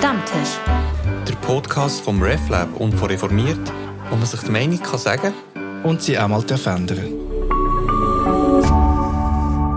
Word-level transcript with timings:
Stammtisch. 0.00 0.58
Der 1.28 1.34
Podcast 1.46 2.00
vom 2.00 2.22
RefLab 2.22 2.74
und 2.80 2.94
von 2.94 3.10
Reformiert, 3.10 3.60
wo 4.08 4.16
man 4.16 4.24
sich 4.24 4.40
die 4.40 4.50
Meinung 4.50 4.80
kann 4.80 4.98
sagen 4.98 5.34
und 5.82 6.00
sie 6.00 6.18
auch 6.18 6.26
mal 6.26 6.40
verändern 6.40 7.04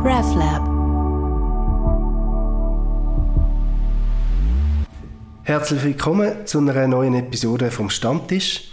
RefLab. 0.05 0.63
Herzlich 5.43 5.83
willkommen 5.83 6.45
zu 6.45 6.59
einer 6.59 6.87
neuen 6.87 7.15
Episode 7.15 7.69
vom 7.69 7.89
Stammtisch. 7.89 8.71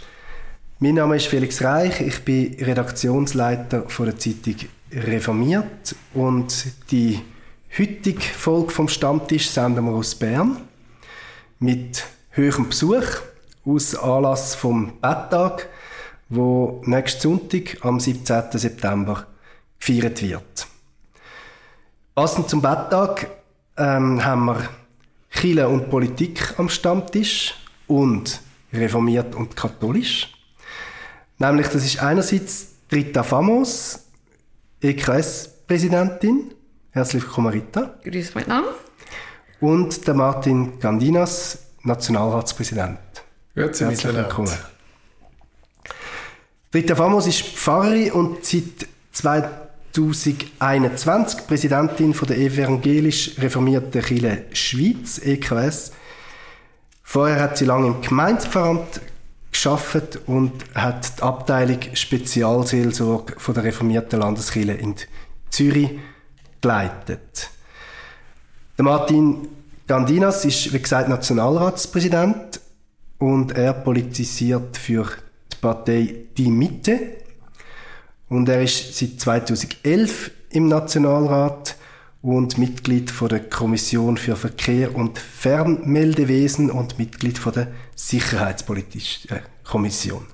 Mein 0.79 0.95
Name 0.95 1.17
ist 1.17 1.27
Felix 1.27 1.61
Reich, 1.61 1.99
ich 1.99 2.23
bin 2.23 2.55
Redaktionsleiter 2.61 3.89
von 3.89 4.05
der 4.05 4.17
Zeitung 4.17 4.55
Reformiert 4.93 5.95
und 6.13 6.67
die 6.91 7.19
heutige 7.77 8.21
Folge 8.21 8.71
vom 8.71 8.87
Stammtisch 8.87 9.49
senden 9.49 9.83
wir 9.83 9.91
aus 9.91 10.15
Bern 10.15 10.70
mit 11.61 12.05
höherem 12.31 12.69
Besuch 12.69 13.05
aus 13.65 13.95
Anlass 13.95 14.55
vom 14.55 14.99
Betttag, 14.99 15.69
wo 16.27 16.81
nächsten 16.85 17.21
Sonntag 17.21 17.77
am 17.85 17.99
17. 17.99 18.45
September 18.53 19.27
gefeiert 19.79 20.23
wird. 20.23 20.67
Passend 22.15 22.49
zum 22.49 22.63
Betttag 22.63 23.29
ähm, 23.77 24.25
haben 24.25 24.45
wir 24.45 24.69
Chile 25.29 25.69
und 25.69 25.89
Politik 25.89 26.55
am 26.57 26.67
Stammtisch 26.67 27.53
und 27.87 28.41
reformiert 28.73 29.35
und 29.35 29.55
katholisch. 29.55 30.33
Nämlich, 31.37 31.67
das 31.67 31.85
ist 31.85 32.01
einerseits 32.01 32.69
Rita 32.91 33.21
Famos, 33.21 33.99
EKS-Präsidentin. 34.81 36.55
Herzlich 36.89 37.23
willkommen, 37.23 37.53
Rita. 37.53 37.99
Grüß 38.03 38.33
miteinander. 38.33 38.73
Und 39.61 40.05
der 40.07 40.15
Martin 40.15 40.79
Gandinas, 40.79 41.59
Nationalratspräsident. 41.83 42.97
Grüezi 43.53 43.85
Herzlich 43.85 44.15
willkommen. 44.15 44.51
Rita 46.73 46.95
Famos 46.95 47.27
ist 47.27 47.43
Pfarrerin 47.43 48.11
und 48.11 48.43
seit 48.43 48.87
2021 49.11 51.45
Präsidentin 51.45 52.15
von 52.15 52.27
der 52.27 52.39
evangelisch 52.39 53.37
reformierten 53.37 54.01
Kirche 54.01 54.45
Schweiz, 54.51 55.21
EKS. 55.23 55.91
Vorher 57.03 57.39
hat 57.39 57.59
sie 57.59 57.65
lange 57.65 57.85
im 57.85 58.01
Gemeindepfarramt 58.01 58.99
geschafft 59.51 60.21
und 60.25 60.53
hat 60.73 61.19
die 61.19 61.21
Abteilung 61.21 61.81
Spezialseelsorge 61.93 63.35
von 63.37 63.53
der 63.53 63.65
reformierten 63.65 64.21
Landeskirche 64.21 64.73
in 64.73 64.95
Zürich 65.51 65.99
geleitet. 66.61 67.51
Der 68.81 68.85
Martin 68.89 69.47
Gandinas 69.85 70.43
ist, 70.43 70.73
wie 70.73 70.81
gesagt, 70.81 71.07
Nationalratspräsident 71.07 72.59
und 73.19 73.51
er 73.51 73.73
politisiert 73.73 74.75
für 74.75 75.07
die 75.53 75.57
Partei 75.57 76.15
Die 76.35 76.49
Mitte. 76.49 76.99
Und 78.27 78.49
er 78.49 78.63
ist 78.63 78.97
seit 78.97 79.19
2011 79.19 80.31
im 80.49 80.67
Nationalrat 80.67 81.75
und 82.23 82.57
Mitglied 82.57 83.11
von 83.11 83.29
der 83.29 83.41
Kommission 83.41 84.17
für 84.17 84.35
Verkehr 84.35 84.95
und 84.95 85.19
Fernmeldewesen 85.19 86.71
und 86.71 86.97
Mitglied 86.97 87.37
von 87.37 87.53
der 87.53 87.67
Sicherheitspolitischen 87.95 89.29
äh, 89.29 89.41
Kommission. 89.63 90.25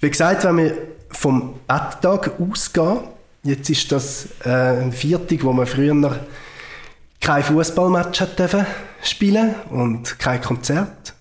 Wie 0.00 0.10
gesagt, 0.10 0.44
wenn 0.44 0.58
wir 0.58 0.76
vom 1.08 1.54
Betttag 1.66 2.38
ausgehen, 2.38 3.15
jetzt 3.46 3.70
ist 3.70 3.90
das 3.92 4.28
äh, 4.44 4.50
ein 4.50 4.92
Viertag, 4.92 5.42
wo 5.44 5.52
man 5.52 5.66
früher 5.66 5.94
noch 5.94 6.16
kein 7.20 7.42
Fußballmatch 7.42 8.20
hat 8.20 8.66
spielen 9.02 9.54
und 9.70 10.18
kein 10.18 10.40
Konzert. 10.40 11.14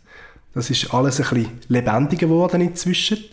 Das 0.53 0.69
ist 0.69 0.93
alles 0.93 1.19
ein 1.19 1.29
bisschen 1.29 1.59
lebendiger 1.67 2.27
geworden 2.27 2.61
inzwischen. 2.61 3.23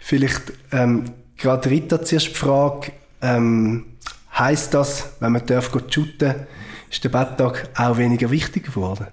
Vielleicht 0.00 0.52
ähm, 0.72 1.04
gerade 1.36 1.70
Rita 1.70 2.02
zuerst 2.02 2.28
die 2.28 2.34
Frage, 2.34 2.92
ähm, 3.22 3.96
Heißt 4.38 4.74
das, 4.74 5.14
wenn 5.20 5.32
man 5.32 5.46
darf 5.46 5.70
shooten, 5.88 6.34
ist 6.90 7.02
der 7.02 7.08
Betttag 7.08 7.70
auch 7.74 7.96
weniger 7.96 8.30
wichtig 8.30 8.66
geworden? 8.66 9.06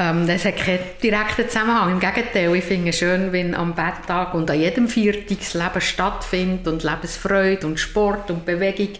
Ähm, 0.00 0.26
das 0.26 0.46
hat 0.46 0.56
keinen 0.56 0.80
direkten 1.02 1.46
Zusammenhang. 1.46 1.92
Im 1.92 2.00
Gegenteil, 2.00 2.54
ich 2.54 2.64
finde 2.64 2.88
es 2.88 2.98
schön, 2.98 3.32
wenn 3.32 3.54
am 3.54 3.74
Betttag 3.74 4.32
und 4.32 4.50
an 4.50 4.58
jedem 4.58 4.88
Viertag 4.88 5.38
das 5.38 5.52
Leben 5.52 5.80
stattfindet 5.80 6.66
und 6.66 6.82
Lebensfreude 6.82 7.66
und 7.66 7.78
Sport 7.78 8.30
und 8.30 8.46
Bewegung 8.46 8.94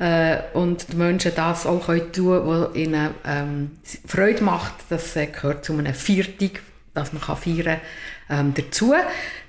äh, 0.00 0.38
und 0.52 0.92
die 0.92 0.96
Menschen 0.96 1.30
das 1.36 1.66
auch 1.66 1.86
können 1.86 2.12
tun 2.12 2.42
was 2.46 2.74
ihnen 2.74 3.10
ähm, 3.24 3.70
Freude 4.08 4.42
macht. 4.42 4.74
Das 4.88 5.14
äh, 5.14 5.26
gehört 5.26 5.64
zu 5.64 5.72
einem 5.72 5.94
Viertag, 5.94 6.62
das 6.94 7.12
man 7.12 7.22
kann 7.22 7.36
feiern 7.36 7.80
kann, 8.28 8.46
ähm, 8.46 8.54
dazu. 8.54 8.92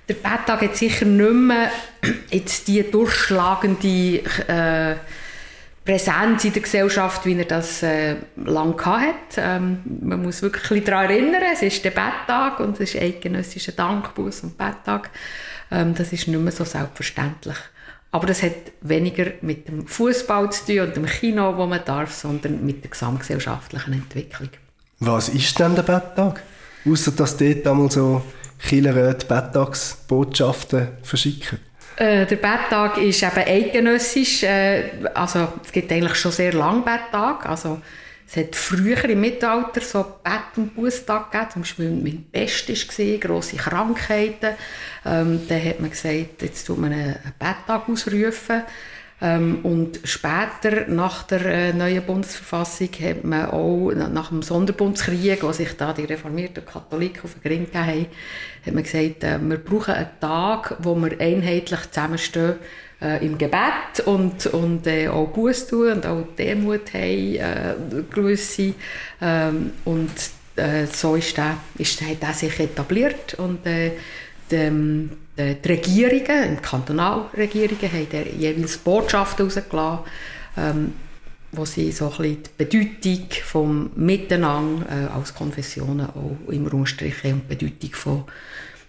Der 0.07 0.13
Betttag 0.13 0.61
hat 0.61 0.75
sicher 0.75 1.05
nicht 1.05 1.33
mehr 1.33 1.71
jetzt 2.29 2.67
die 2.67 2.83
durchschlagende 2.83 4.19
äh, 4.47 4.97
Präsenz 5.85 6.43
in 6.43 6.51
der 6.51 6.63
Gesellschaft, 6.63 7.25
wie 7.27 7.37
er 7.37 7.45
das 7.45 7.83
äh, 7.83 8.15
lange 8.35 8.83
hatte. 8.83 9.13
Ähm, 9.37 9.79
man 10.01 10.23
muss 10.23 10.41
wirklich 10.41 10.83
daran 10.83 11.11
erinnern, 11.11 11.43
es 11.53 11.61
ist 11.61 11.85
der 11.85 11.91
Betttag 11.91 12.59
und 12.59 12.79
es 12.79 12.95
ist 12.95 13.01
eidgenössischer 13.01 13.71
Dankbus 13.71 14.41
und 14.41 14.57
Betttag. 14.57 15.11
Ähm, 15.69 15.93
das 15.93 16.11
ist 16.11 16.27
nicht 16.27 16.39
mehr 16.39 16.51
so 16.51 16.63
selbstverständlich. 16.63 17.57
Aber 18.11 18.25
das 18.25 18.41
hat 18.41 18.55
weniger 18.81 19.25
mit 19.41 19.67
dem 19.67 19.85
Fußball 19.85 20.51
zu 20.51 20.65
tun 20.65 20.79
und 20.79 20.95
dem 20.95 21.05
Kino, 21.05 21.55
wo 21.55 21.67
man 21.67 21.81
darf, 21.85 22.13
sondern 22.13 22.65
mit 22.65 22.83
der 22.83 22.89
gesamtgesellschaftlichen 22.89 23.93
Entwicklung. 23.93 24.49
Was 24.99 25.29
ist 25.29 25.59
denn 25.59 25.75
der 25.75 25.83
Betttag? 25.83 26.41
Außer 26.85 27.11
dass 27.11 27.37
dort 27.37 27.67
einmal 27.67 27.91
so 27.91 28.23
Killerät 28.59 29.27
Bettagsbotschaften 29.27 30.87
verschicken? 31.03 31.59
Äh, 31.97 32.25
der 32.25 32.35
Betttag 32.35 32.97
ist 32.97 33.23
eben 33.23 33.37
eidgenössisch. 33.37 34.43
Äh, 34.43 34.89
also, 35.13 35.47
es 35.63 35.71
gibt 35.71 35.91
eigentlich 35.91 36.15
schon 36.15 36.31
sehr 36.31 36.53
lange 36.53 36.81
Betttag. 36.81 37.45
Also, 37.45 37.81
es 38.27 38.37
hat 38.37 38.55
früher 38.55 39.05
im 39.05 39.21
Mittelalter 39.21 39.81
so 39.81 40.03
Bett- 40.23 40.57
und 40.57 40.75
Bußtag 40.75 41.31
gegeben, 41.31 41.51
zum 41.51 41.61
Beispiel 41.61 41.99
wenn 42.03 42.25
Pest 42.31 42.67
war, 42.69 43.17
grosse 43.17 43.55
Krankheiten. 43.55 44.55
Ähm, 45.05 45.41
dann 45.47 45.63
hat 45.63 45.79
man 45.79 45.91
gesagt, 45.91 46.41
jetzt 46.41 46.65
tut 46.65 46.79
man 46.79 46.91
einen 46.91 47.19
Betttag 47.37 47.87
ausrufen. 47.87 48.63
Ähm, 49.21 49.59
und 49.63 49.99
später, 50.03 50.87
nach 50.87 51.23
der 51.23 51.45
äh, 51.45 51.73
neuen 51.73 52.03
Bundesverfassung, 52.03 52.89
hat 53.01 53.23
man 53.23 53.49
auch 53.49 53.91
nach 53.93 54.29
dem 54.29 54.41
Sonderbundskrieg, 54.41 55.41
wo 55.41 55.53
sich 55.53 55.75
da 55.77 55.93
die 55.93 56.03
reformierten 56.03 56.65
Katholiken 56.65 57.23
auf 57.23 57.33
den 57.33 57.41
Grind 57.41 57.71
gegeben 57.71 57.85
haben, 57.85 58.07
hat 58.65 58.73
man 58.73 58.83
gesagt, 58.83 59.23
äh, 59.23 59.39
wir 59.41 59.57
brauchen 59.57 59.93
einen 59.93 60.19
Tag, 60.19 60.75
wo 60.79 60.95
wir 60.95 61.19
einheitlich 61.19 61.91
zusammenstehen 61.91 62.55
äh, 63.01 63.25
im 63.25 63.37
Gebet 63.37 64.01
und, 64.05 64.47
und 64.47 64.85
äh, 64.85 65.07
auch 65.07 65.27
Buß 65.27 65.67
tun 65.67 65.93
und 65.93 66.05
auch 66.05 66.25
Demut 66.37 66.93
haben, 66.93 67.35
äh. 67.35 68.73
Ähm, 69.21 69.71
und 69.85 70.11
äh, 70.57 70.85
so 70.91 71.15
ist 71.15 71.37
der, 71.37 71.57
ist, 71.77 72.01
hat 72.01 72.21
er 72.21 72.33
sich 72.33 72.59
etabliert 72.59 73.35
und 73.35 73.65
äh, 73.65 73.91
dem, 74.51 75.09
die 75.37 75.67
Regierungen, 75.67 76.57
die 76.57 76.61
Kantonalregierungen, 76.61 77.91
haben 77.91 78.39
jeweils 78.39 78.77
Botschaften 78.77 79.45
rausgelassen, 79.45 79.99
ähm, 80.57 80.93
wo 81.51 81.65
sie 81.65 81.91
so 81.91 82.13
ein 82.17 82.37
die 82.43 82.49
Bedeutung 82.57 83.27
vom 83.43 83.89
Miteinander 83.95 84.85
äh, 84.89 85.13
als 85.13 85.33
Konfessionen 85.33 86.07
auch 86.07 86.51
im 86.51 86.67
Raum 86.67 86.81
und 86.81 87.01
die 87.01 87.33
Bedeutung 87.47 87.93
von 87.93 88.23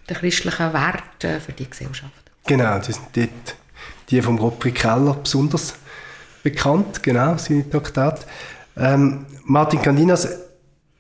der 0.09 0.17
christlichen 0.17 0.73
Werte 0.73 1.41
für 1.41 1.53
die 1.53 1.69
Gesellschaft. 1.69 2.13
Genau, 2.47 2.79
das 2.79 2.87
sind 2.87 3.01
dort 3.13 3.57
die 4.09 4.23
vom 4.23 4.39
Roderick 4.39 4.77
Keller 4.77 5.15
besonders 5.15 5.75
bekannt, 6.43 7.03
genau, 7.03 7.37
seine 7.39 7.69
Traktate. 7.69 8.25
Ähm, 8.77 9.27
Martin 9.45 9.83
Candinas, 9.83 10.29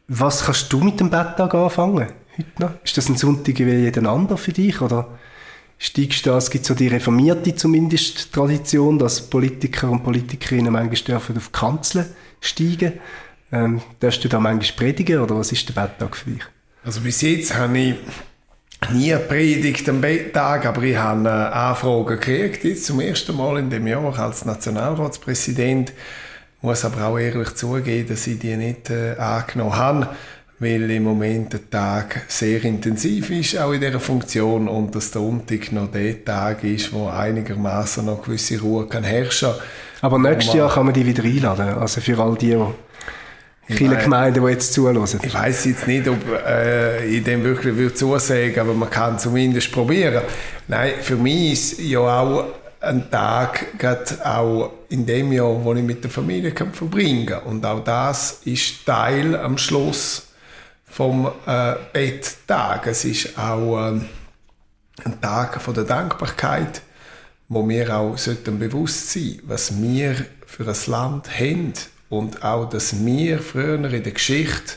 was 0.08 0.44
kannst 0.44 0.72
du 0.72 0.80
mit 0.80 0.98
dem 0.98 1.10
Betttag 1.10 1.54
anfangen? 1.54 2.08
Heute 2.36 2.50
noch? 2.58 2.70
Ist 2.82 2.96
das 2.96 3.08
ein 3.08 3.16
Sonntag 3.16 3.58
wie 3.58 3.72
jeder 3.72 4.08
andere 4.10 4.38
für 4.38 4.52
dich? 4.52 4.80
Oder 4.80 5.08
du 5.78 6.30
da, 6.30 6.38
es 6.38 6.50
gibt 6.50 6.64
so 6.64 6.74
die 6.74 6.88
reformierte 6.88 7.54
zumindest 7.54 8.32
Tradition, 8.32 8.98
dass 8.98 9.20
Politiker 9.20 9.90
und 9.90 10.02
Politikerinnen 10.02 10.72
manchmal 10.72 10.96
dürfen 10.96 11.36
auf 11.36 11.52
Kanzeln 11.52 12.06
steigen. 12.40 12.94
Ähm, 13.52 13.80
darfst 14.00 14.24
du 14.24 14.28
da 14.28 14.40
manchmal 14.40 14.76
predigen 14.76 15.20
oder 15.20 15.36
was 15.36 15.52
ist 15.52 15.68
der 15.68 15.74
Betttag 15.74 16.16
für 16.16 16.30
dich? 16.30 16.42
Also 16.84 17.00
bis 17.00 17.20
jetzt 17.22 17.54
habe 17.54 17.78
ich 17.78 17.94
nie 18.92 19.14
predigt 19.28 19.88
am 19.88 20.00
Betttag, 20.00 20.66
aber 20.66 20.82
ich 20.82 20.96
habe 20.96 21.28
Anfragen 21.28 22.06
gekriegt, 22.06 22.64
jetzt 22.64 22.86
zum 22.86 23.00
ersten 23.00 23.36
Mal 23.36 23.58
in 23.58 23.70
dem 23.70 23.86
Jahr 23.86 24.18
als 24.18 24.44
Nationalratspräsident. 24.44 25.90
Ich 25.90 26.62
muss 26.62 26.84
aber 26.84 27.06
auch 27.06 27.18
ehrlich 27.18 27.54
zugeben, 27.54 28.08
dass 28.08 28.26
ich 28.26 28.38
die 28.38 28.56
nicht 28.56 28.90
äh, 28.90 29.16
angenommen 29.16 29.76
habe 29.76 30.08
weil 30.58 30.90
im 30.90 31.02
Moment 31.02 31.52
der 31.52 31.68
Tag 31.68 32.22
sehr 32.28 32.64
intensiv 32.64 33.30
ist, 33.30 33.58
auch 33.58 33.72
in 33.72 33.80
dieser 33.80 34.00
Funktion, 34.00 34.68
und 34.68 34.94
dass 34.94 35.10
der 35.10 35.20
Sonntag 35.20 35.70
noch 35.72 35.90
der 35.90 36.24
Tag 36.24 36.64
ist, 36.64 36.92
wo 36.92 37.08
einigermaßen 37.08 38.04
noch 38.04 38.22
gewisse 38.22 38.60
Ruhe 38.60 38.86
kann 38.86 39.04
herrschen 39.04 39.50
Aber 40.00 40.18
nächstes 40.18 40.54
Jahr 40.54 40.72
kann 40.72 40.86
man 40.86 40.94
die 40.94 41.04
wieder 41.04 41.24
einladen, 41.24 41.78
also 41.78 42.00
für 42.00 42.18
all 42.18 42.36
die, 42.36 42.56
die 43.68 43.74
viele 43.74 43.96
Gemeinden, 43.96 44.42
die 44.42 44.50
jetzt 44.50 44.72
zuhören. 44.72 45.04
Ich 45.22 45.34
weiß 45.34 45.66
jetzt 45.66 45.86
nicht, 45.86 46.08
ob 46.08 46.18
äh, 46.46 47.04
ich 47.06 47.22
dem 47.22 47.44
wirklich 47.44 47.76
würde 47.76 47.94
zusagen, 47.94 48.58
aber 48.58 48.72
man 48.72 48.88
kann 48.88 49.18
zumindest 49.18 49.70
probieren. 49.72 50.22
Nein, 50.68 50.92
für 51.02 51.16
mich 51.16 51.52
ist 51.52 51.80
ja 51.80 52.00
auch 52.00 52.44
ein 52.80 53.10
Tag, 53.10 53.78
gerade 53.78 54.04
auch 54.24 54.70
in 54.88 55.04
dem 55.04 55.32
Jahr, 55.32 55.64
wo 55.64 55.74
ich 55.74 55.82
mit 55.82 56.02
der 56.02 56.10
Familie 56.10 56.52
kann 56.52 56.72
verbringen 56.72 57.26
kann. 57.26 57.42
Und 57.42 57.66
auch 57.66 57.82
das 57.84 58.40
ist 58.44 58.86
Teil 58.86 59.34
am 59.36 59.58
Schluss 59.58 60.25
vom 60.96 61.30
äh, 61.46 61.74
Betttag. 61.92 62.86
Es 62.86 63.04
ist 63.04 63.38
auch 63.38 63.76
äh, 63.76 64.00
ein 65.04 65.20
Tag 65.20 65.60
von 65.60 65.74
der 65.74 65.84
Dankbarkeit, 65.84 66.80
wo 67.50 67.68
wir 67.68 67.94
auch 67.94 68.16
sollten 68.16 68.58
bewusst 68.58 69.12
sein, 69.12 69.38
was 69.44 69.82
wir 69.82 70.16
für 70.46 70.66
ein 70.66 70.90
Land 70.90 71.38
haben 71.38 71.74
und 72.08 72.42
auch, 72.42 72.70
dass 72.70 73.04
wir 73.04 73.40
früher 73.40 73.92
in 73.92 74.04
der 74.04 74.12
Geschichte 74.12 74.76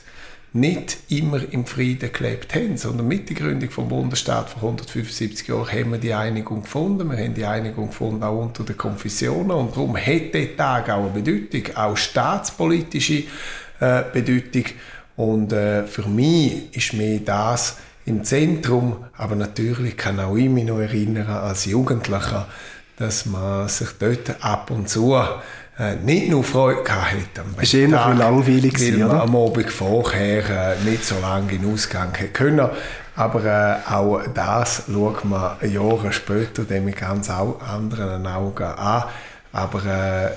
nicht 0.52 0.98
immer 1.08 1.40
im 1.54 1.66
Frieden 1.66 2.12
gelebt 2.12 2.54
haben, 2.54 2.76
sondern 2.76 3.08
mit 3.08 3.30
der 3.30 3.38
Gründung 3.38 3.70
vom 3.70 3.88
Bundesstaat 3.88 4.50
vor 4.50 4.64
175 4.64 5.48
Jahren 5.48 5.72
haben 5.72 5.92
wir 5.94 6.00
die 6.00 6.14
Einigung 6.14 6.64
gefunden. 6.64 7.10
Wir 7.10 7.18
haben 7.18 7.34
die 7.34 7.46
Einigung 7.46 7.88
gefunden 7.92 8.24
auch 8.24 8.42
unter 8.42 8.66
den 8.66 8.76
Konfessionen 8.76 9.52
und 9.52 9.74
darum 9.74 9.96
hat 9.96 10.34
der 10.34 10.58
Tag 10.58 10.90
auch 10.90 11.10
eine 11.10 11.22
Bedeutung, 11.22 11.78
auch 11.78 11.96
staatspolitische 11.96 13.24
äh, 13.80 14.04
Bedeutung. 14.12 14.66
Und 15.20 15.52
äh, 15.52 15.86
für 15.86 16.08
mich 16.08 16.74
ist 16.74 16.94
mir 16.94 17.20
das 17.20 17.76
im 18.06 18.24
Zentrum, 18.24 19.04
aber 19.18 19.36
natürlich 19.36 19.98
kann 19.98 20.18
auch 20.18 20.38
ich 20.38 20.48
mich 20.48 20.64
noch 20.64 20.80
erinnern 20.80 21.28
als 21.28 21.66
Jugendlicher, 21.66 22.48
dass 22.96 23.26
man 23.26 23.68
sich 23.68 23.90
dort 24.00 24.42
ab 24.42 24.72
und 24.72 24.88
zu 24.88 25.18
äh, 25.78 25.98
nicht 25.98 26.30
nur 26.30 26.46
Freude 26.46 26.84
gehabt 26.84 27.12
hat 27.12 27.40
am 27.40 27.62
Ist 27.62 27.74
eher 27.74 27.90
noch 27.90 28.18
langweilig 28.18 28.80
weil 28.80 28.98
man 28.98 29.10
oder? 29.10 29.24
am 29.24 29.36
Abend 29.36 29.70
vorher 29.70 30.78
äh, 30.78 30.90
nicht 30.90 31.04
so 31.04 31.20
lange 31.20 31.52
in 31.52 31.70
Ausgang 31.70 32.16
hätte 32.16 32.32
können. 32.32 32.70
Aber 33.18 33.44
äh, 33.44 33.92
auch 33.92 34.22
das 34.34 34.84
schaut 34.90 35.26
man 35.26 35.58
Jahre 35.70 36.14
später 36.14 36.64
dann 36.64 36.86
mit 36.86 36.96
ganz 36.96 37.30
anderen 37.30 38.26
Augen 38.26 38.64
an. 38.64 39.04
Aber 39.52 39.86
äh, 39.86 40.30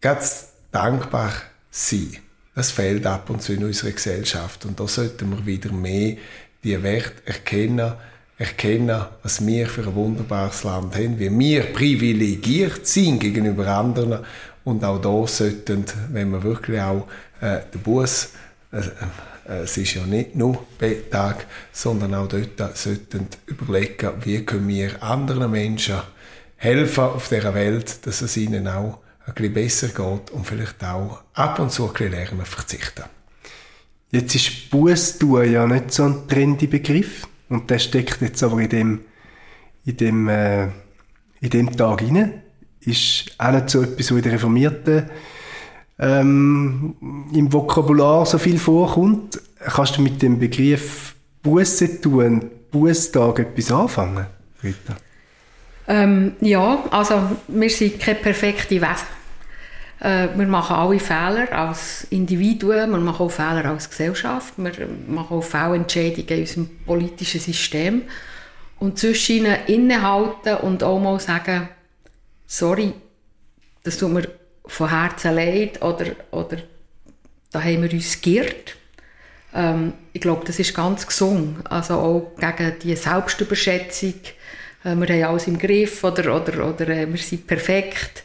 ganz 0.00 0.52
dankbar 0.70 1.32
sein, 1.70 2.16
das 2.54 2.70
fehlt 2.70 3.06
ab 3.06 3.30
und 3.30 3.42
zu 3.42 3.54
in 3.54 3.64
unserer 3.64 3.92
Gesellschaft. 3.92 4.64
Und 4.64 4.78
da 4.78 4.86
sollten 4.86 5.30
wir 5.30 5.46
wieder 5.46 5.72
mehr 5.72 6.16
die 6.62 6.82
Werte 6.82 7.22
erkennen, 7.24 7.94
erkennen, 8.38 9.04
was 9.22 9.44
wir 9.44 9.66
für 9.66 9.82
ein 9.82 9.94
wunderbares 9.94 10.64
Land 10.64 10.94
haben, 10.96 11.18
wie 11.18 11.30
wir 11.38 11.62
privilegiert 11.72 12.86
sind 12.86 13.20
gegenüber 13.20 13.66
anderen 13.68 14.20
und 14.64 14.84
auch 14.84 15.00
da 15.00 15.26
sollten, 15.26 15.84
wenn 16.10 16.30
wir 16.30 16.42
wirklich 16.42 16.80
auch 16.80 17.06
äh, 17.40 17.60
den 17.72 17.80
Bus, 17.82 18.30
äh, 18.72 18.78
äh, 18.78 19.62
es 19.62 19.76
ist 19.76 19.94
ja 19.94 20.06
nicht 20.06 20.36
nur 20.36 20.64
Betttag, 20.78 21.46
sondern 21.72 22.14
auch 22.14 22.28
dort 22.28 22.76
sollten 22.76 23.26
überlegen, 23.46 24.12
wie 24.22 24.44
können 24.44 24.68
wir 24.68 25.02
anderen 25.02 25.50
Menschen 25.50 25.96
helfen 26.56 27.04
auf 27.04 27.28
dieser 27.28 27.54
Welt, 27.54 28.06
dass 28.06 28.22
es 28.22 28.36
ihnen 28.36 28.68
auch 28.68 28.98
ein 29.26 29.34
bisschen 29.34 29.54
besser 29.54 29.88
geht 29.88 30.30
und 30.30 30.46
vielleicht 30.46 30.82
auch 30.84 31.22
ab 31.34 31.58
und 31.58 31.70
zu 31.70 31.86
ein 31.86 31.92
bisschen 31.92 32.10
lernen 32.10 32.44
verzichten. 32.44 33.04
Jetzt 34.10 34.34
ist 34.34 34.70
Buß 34.70 35.18
ja 35.46 35.66
nicht 35.66 35.92
so 35.92 36.04
ein 36.04 36.28
trendy 36.28 36.66
Begriff 36.66 37.26
und 37.48 37.70
der 37.70 37.78
steckt 37.78 38.20
jetzt 38.20 38.42
aber 38.42 38.60
in 38.60 38.68
dem 38.68 39.00
in 39.84 39.96
dem 39.96 40.28
äh, 40.28 40.64
in 41.40 41.50
dem 41.50 41.76
Tag 41.76 42.00
hinein 42.00 42.42
ist 42.80 43.34
auch 43.38 43.52
nicht 43.52 43.70
so 43.70 43.82
etwas, 43.82 44.10
was 44.10 44.16
in 44.16 44.22
der 44.22 44.32
Reformierten 44.32 45.10
ähm, 45.98 46.94
im 47.32 47.52
Vokabular 47.52 48.26
so 48.26 48.38
viel 48.38 48.58
vorkommt. 48.58 49.40
Kannst 49.58 49.96
du 49.96 50.02
mit 50.02 50.20
dem 50.20 50.38
Begriff 50.38 51.14
Buße 51.42 52.00
tun, 52.00 52.50
Bußtag 52.70 53.38
etwas 53.38 53.70
anfangen, 53.70 54.26
Rita? 54.62 54.96
Ähm, 55.92 56.36
ja, 56.40 56.84
also 56.90 57.36
wir 57.48 57.68
sind 57.68 58.00
keine 58.00 58.18
perfekte 58.18 58.80
Wesen. 58.80 59.06
Äh, 60.00 60.28
wir 60.34 60.46
machen 60.46 60.74
alle 60.74 60.98
Fehler 60.98 61.52
als 61.52 62.04
Individuen, 62.08 62.90
wir 62.90 62.98
machen 62.98 63.26
auch 63.26 63.30
Fehler 63.30 63.66
als 63.66 63.90
Gesellschaft, 63.90 64.54
wir 64.56 64.72
machen 65.06 65.36
auch 65.36 65.42
Fehlentscheidungen 65.42 66.28
in 66.28 66.40
unserem 66.40 66.70
politischen 66.86 67.40
System. 67.40 68.02
Und 68.78 68.98
zwischen 68.98 69.44
innehalten 69.66 70.56
und 70.62 70.82
auch 70.82 70.98
mal 70.98 71.20
sagen, 71.20 71.68
sorry, 72.46 72.94
das 73.84 73.98
tut 73.98 74.12
mir 74.12 74.28
von 74.64 74.88
Herzen 74.88 75.34
leid 75.34 75.82
oder, 75.82 76.06
oder 76.30 76.56
da 77.50 77.62
haben 77.62 77.82
wir 77.82 77.92
uns 77.92 78.18
geirrt. 78.18 78.76
Ähm, 79.54 79.92
ich 80.14 80.22
glaube, 80.22 80.46
das 80.46 80.58
ist 80.58 80.74
ganz 80.74 81.06
gesund. 81.06 81.58
Also 81.70 81.94
auch 81.94 82.32
gegen 82.40 82.78
die 82.82 82.96
Selbstüberschätzung. 82.96 84.14
Äh, 84.84 84.96
wir 84.96 85.08
haben 85.08 85.32
alles 85.32 85.46
im 85.46 85.58
Griff 85.58 86.02
oder, 86.04 86.36
oder, 86.36 86.68
oder 86.68 86.88
äh, 86.88 87.10
wir 87.10 87.18
sind 87.18 87.46
perfekt. 87.46 88.24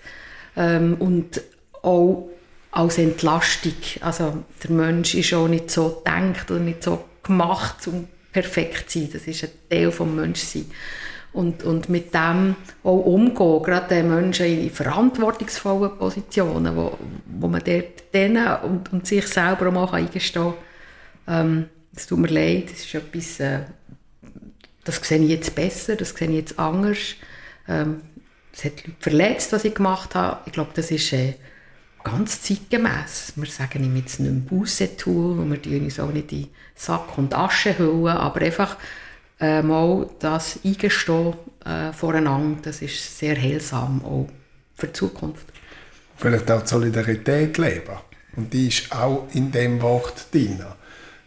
Ähm, 0.55 0.95
und 0.99 1.41
auch 1.83 2.29
als 2.71 2.97
Entlastung. 2.97 3.73
Also 4.01 4.43
der 4.63 4.71
Mensch 4.71 5.15
ist 5.15 5.33
auch 5.33 5.47
nicht 5.47 5.71
so 5.71 6.01
gedacht 6.03 6.51
oder 6.51 6.59
nicht 6.59 6.83
so 6.83 7.05
gemacht, 7.23 7.87
um 7.87 8.07
perfekt 8.31 8.89
zu 8.89 8.99
sein. 8.99 9.09
Das 9.13 9.27
ist 9.27 9.43
ein 9.43 9.49
Teil 9.69 9.89
des 9.89 9.99
Menschseins 9.99 10.65
und, 11.33 11.63
und 11.63 11.89
mit 11.89 12.13
dem 12.13 12.55
auch 12.83 13.05
umgehen, 13.05 13.61
gerade 13.63 13.87
den 13.87 14.09
Menschen 14.09 14.45
in 14.45 14.71
verantwortungsvollen 14.71 15.97
Positionen, 15.97 16.75
wo, 16.75 16.97
wo 17.25 17.47
man 17.47 17.61
dort 17.63 18.13
denen 18.13 18.47
und, 18.63 18.91
und 18.91 19.05
sich 19.05 19.27
selber 19.27 19.67
auch 19.67 19.71
mal 19.71 19.93
eingestehen 19.93 20.53
kann, 21.25 21.47
ähm, 21.47 21.65
es 21.95 22.07
tut 22.07 22.19
mir 22.19 22.27
leid, 22.27 22.71
das 22.71 22.79
ist 22.79 22.95
etwas, 22.95 23.39
äh, 23.39 23.59
das 24.87 24.95
sehe 24.97 25.19
ich 25.19 25.29
jetzt 25.29 25.53
besser, 25.53 25.95
das 25.95 26.09
sehe 26.09 26.29
ich 26.29 26.35
jetzt 26.35 26.59
anders, 26.59 26.97
ähm, 27.67 28.01
es 28.53 28.65
hat 28.65 28.85
Leute 28.85 28.97
verletzt, 28.99 29.53
was 29.53 29.65
ich 29.65 29.75
gemacht 29.75 30.15
habe, 30.15 30.39
ich 30.45 30.53
glaube, 30.53 30.71
das 30.73 30.89
ist 30.89 31.13
äh, 31.13 31.35
ganz 32.03 32.41
zeitgemäß. 32.41 33.33
Wir 33.35 33.49
sagen 33.49 33.83
ihm 33.83 33.95
jetzt 33.97 34.19
nicht 34.19 34.31
mehr 34.31 34.41
Busse 34.41 34.95
tun 34.97 35.39
und 35.39 35.51
wir 35.51 35.61
tun 35.61 35.83
uns 35.83 35.99
auch 35.99 36.11
nicht 36.11 36.31
in 36.31 36.47
Sack 36.73 37.17
und 37.17 37.35
Asche 37.35 37.77
hüllen, 37.77 38.17
aber 38.17 38.41
einfach 38.41 38.77
äh, 39.39 39.61
mal 39.61 40.09
das 40.19 40.59
Eingestehen 40.65 41.35
äh, 41.65 41.91
voreinander, 41.93 42.61
das 42.63 42.81
ist 42.81 43.19
sehr 43.19 43.39
heilsam, 43.39 44.03
auch 44.03 44.27
für 44.75 44.87
die 44.87 44.93
Zukunft. 44.93 45.45
Vielleicht 46.15 46.49
auch 46.49 46.61
die 46.61 46.67
Solidarität 46.67 47.57
leben. 47.57 47.97
Und 48.35 48.53
die 48.53 48.69
ist 48.69 48.91
auch 48.91 49.27
in 49.33 49.51
dem 49.51 49.81
Wort 49.81 50.33
drin. 50.33 50.63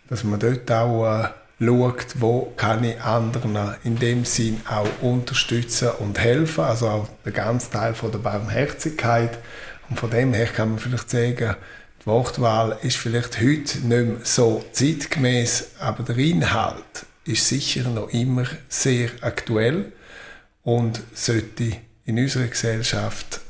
Dass 0.09 0.25
man 0.25 0.41
dort 0.41 0.71
auch 0.73 1.23
äh, 1.23 1.29
schaut, 1.61 2.21
wo 2.21 2.53
kann 2.57 2.83
ich 2.85 3.01
anderen 3.01 3.77
in 3.85 3.97
dem 3.97 4.25
Sinn 4.25 4.61
auch 4.69 4.89
unterstützen 5.03 5.91
und 5.99 6.19
helfen. 6.19 6.65
Also 6.65 6.89
auch 6.89 7.09
der 7.25 7.33
ganze 7.33 7.71
Teil 7.71 7.95
von 7.95 8.11
der 8.11 8.19
Barmherzigkeit. 8.19 9.39
Und 9.89 9.99
von 9.99 10.11
dem 10.11 10.33
her 10.33 10.47
kann 10.47 10.71
man 10.71 10.79
vielleicht 10.79 11.11
sagen, 11.11 11.57
die 12.01 12.07
Wortwahl 12.07 12.79
ist 12.83 12.97
vielleicht 12.97 13.41
heute 13.41 13.79
nicht 13.79 13.89
mehr 13.89 14.17
so 14.23 14.65
zeitgemäß, 14.73 15.73
aber 15.81 16.03
der 16.03 16.17
Inhalt 16.17 17.07
ist 17.25 17.47
sicher 17.47 17.83
noch 17.91 18.09
immer 18.09 18.47
sehr 18.69 19.11
aktuell 19.21 19.93
und 20.63 21.03
sollte 21.13 21.77
in 22.07 22.19
unserer 22.19 22.47
Gesellschaft 22.47 23.41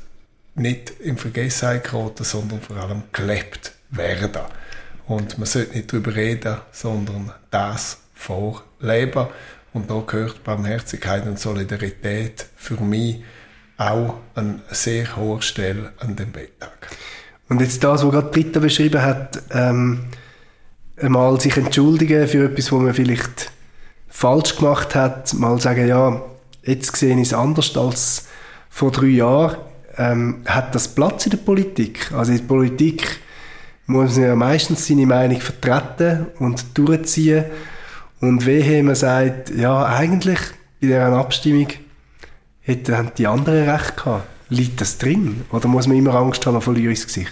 nicht 0.55 0.89
in 0.99 1.17
Vergessenheit 1.17 1.85
geraten, 1.85 2.25
sondern 2.25 2.61
vor 2.61 2.75
allem 2.75 3.03
gelebt 3.13 3.71
werden. 3.89 4.41
Und 5.07 5.37
man 5.37 5.45
sollte 5.45 5.75
nicht 5.75 5.91
darüber 5.91 6.15
reden, 6.15 6.57
sondern 6.71 7.31
das 7.49 7.99
vorleben. 8.13 9.27
Und 9.73 9.89
da 9.89 10.03
gehört 10.05 10.43
Barmherzigkeit 10.43 11.25
und 11.25 11.39
Solidarität 11.39 12.45
für 12.55 12.81
mich 12.81 13.23
auch 13.77 14.15
an 14.35 14.61
sehr 14.69 15.15
hoher 15.15 15.41
Stelle 15.41 15.93
an 15.99 16.15
dem 16.15 16.31
Betttag. 16.31 16.89
Und 17.49 17.61
jetzt 17.61 17.83
das, 17.83 18.05
was 18.05 18.11
gerade 18.11 18.29
Britta 18.29 18.59
beschrieben 18.59 19.01
hat, 19.01 19.41
ähm, 19.51 20.05
einmal 20.97 21.39
sich 21.41 21.57
entschuldigen 21.57 22.27
für 22.27 22.45
etwas, 22.45 22.71
wo 22.71 22.79
man 22.79 22.93
vielleicht 22.93 23.51
falsch 24.07 24.55
gemacht 24.55 24.93
hat, 24.93 25.33
mal 25.33 25.59
sagen, 25.59 25.87
ja, 25.87 26.21
jetzt 26.63 26.95
sehe 26.95 27.15
ich 27.15 27.27
es 27.27 27.33
anders 27.33 27.75
als 27.75 28.27
vor 28.69 28.91
drei 28.91 29.07
Jahren, 29.07 29.57
ähm, 29.97 30.43
hat 30.45 30.75
das 30.75 30.87
Platz 30.87 31.25
in 31.25 31.31
der 31.31 31.37
Politik? 31.39 32.11
Also 32.13 32.31
in 32.31 32.37
der 32.37 32.45
Politik 32.45 33.19
muss 33.87 34.15
man 34.15 34.25
ja 34.25 34.35
meistens 34.35 34.87
seine 34.87 35.05
Meinung 35.05 35.39
vertreten 35.39 36.27
und 36.39 36.77
durchziehen. 36.77 37.45
Und 38.19 38.45
wehe, 38.45 38.83
man 38.83 38.95
sagt, 38.95 39.49
ja, 39.49 39.85
eigentlich 39.85 40.39
bei 40.79 40.87
dieser 40.87 41.13
Abstimmung 41.13 41.67
hätten 42.61 43.11
die 43.17 43.27
anderen 43.27 43.69
recht 43.69 43.97
gehabt. 43.97 44.27
Liegt 44.49 44.81
das 44.81 44.97
drin? 44.97 45.41
Oder 45.51 45.67
muss 45.67 45.87
man 45.87 45.97
immer 45.97 46.13
Angst 46.15 46.45
haben, 46.45 46.53
man 46.53 46.61
verliere 46.61 46.91
ins 46.91 47.07
Gesicht? 47.07 47.31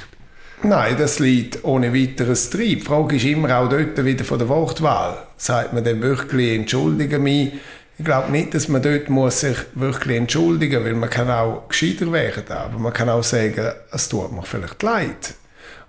Nein, 0.63 0.95
das 0.97 1.19
liegt 1.19 1.63
ohne 1.63 1.93
weiteres 1.93 2.49
drin. 2.49 2.79
Die 2.79 2.81
Frage 2.81 3.15
ist 3.15 3.25
immer 3.25 3.57
auch 3.57 3.69
dort 3.69 4.03
wieder 4.03 4.25
von 4.25 4.39
der 4.39 4.49
Wortwahl. 4.49 5.17
Sagt 5.37 5.73
man 5.73 5.83
denn 5.83 6.01
wirklich, 6.01 6.57
entschuldige 6.57 7.19
mich? 7.19 7.53
Ich 7.97 8.05
glaube 8.05 8.31
nicht, 8.31 8.53
dass 8.53 8.67
man 8.67 8.81
dort 8.81 9.09
muss 9.09 9.41
sich 9.41 9.57
wirklich 9.75 10.17
entschuldigen 10.17 10.81
muss, 10.81 10.85
weil 10.85 10.95
man 10.95 11.09
kann 11.09 11.29
auch 11.29 11.67
gescheiter 11.67 12.11
werden. 12.11 12.51
Aber 12.51 12.79
man 12.79 12.93
kann 12.93 13.09
auch 13.09 13.23
sagen, 13.23 13.71
es 13.91 14.09
tut 14.09 14.31
mir 14.31 14.43
vielleicht 14.43 14.81
leid. 14.83 15.35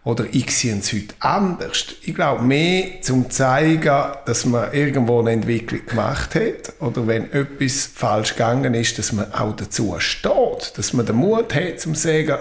Oder 0.03 0.25
ich 0.33 0.57
sehe 0.57 0.79
es 0.79 0.93
heute 0.93 1.15
anders. 1.21 1.87
Ich 2.03 2.15
glaube, 2.15 2.43
mehr 2.43 3.03
zum 3.03 3.31
zeigen, 3.31 4.03
dass 4.25 4.47
man 4.47 4.73
irgendwo 4.73 5.21
eine 5.21 5.33
Entwicklung 5.33 5.85
gemacht 5.85 6.35
hat 6.35 6.73
oder 6.81 7.07
wenn 7.07 7.31
etwas 7.33 7.91
falsch 7.93 8.33
gegangen 8.33 8.75
ist, 8.75 8.99
dass 8.99 9.13
man 9.13 9.33
auch 9.35 9.55
dazu 9.55 9.95
steht, 9.99 10.73
dass 10.77 10.93
man 10.95 11.05
den 11.05 11.17
Mut 11.17 11.55
hat, 11.55 11.81
zum 11.81 11.95
zu 11.95 12.09
sagen, 12.09 12.39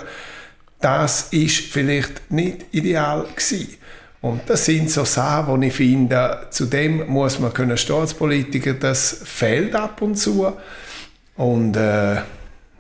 das 0.79 1.27
ist 1.31 1.59
vielleicht 1.59 2.31
nicht 2.31 2.65
ideal 2.71 3.23
gewesen. 3.23 3.75
Und 4.21 4.49
das 4.49 4.65
sind 4.65 4.89
so 4.89 5.05
Sachen, 5.05 5.61
die 5.61 5.67
ich 5.67 5.73
finde, 5.73 6.47
zu 6.49 6.65
dem 6.65 7.07
muss 7.07 7.39
man 7.39 7.53
können 7.53 7.77
Staatspolitiker, 7.77 8.73
das 8.73 9.21
fehlt 9.23 9.75
ab 9.75 10.01
und 10.01 10.15
zu. 10.15 10.51
Und 11.35 11.75
äh, 11.77 12.17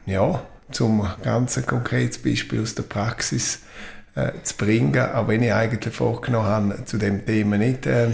ja, 0.05 0.41
zum 0.71 1.07
ganz 1.23 1.65
konkretes 1.65 2.17
Beispiel 2.17 2.61
aus 2.61 2.75
der 2.75 2.83
Praxis 2.83 3.59
äh, 4.15 4.31
zu 4.43 4.55
bringen, 4.57 4.99
auch 4.99 5.27
wenn 5.27 5.43
ich 5.43 5.53
eigentlich 5.53 5.93
vorgenommen 5.93 6.47
habe, 6.47 6.85
zu 6.85 6.97
dem 6.97 7.25
Thema 7.25 7.57
nicht 7.57 7.85
äh, 7.85 8.09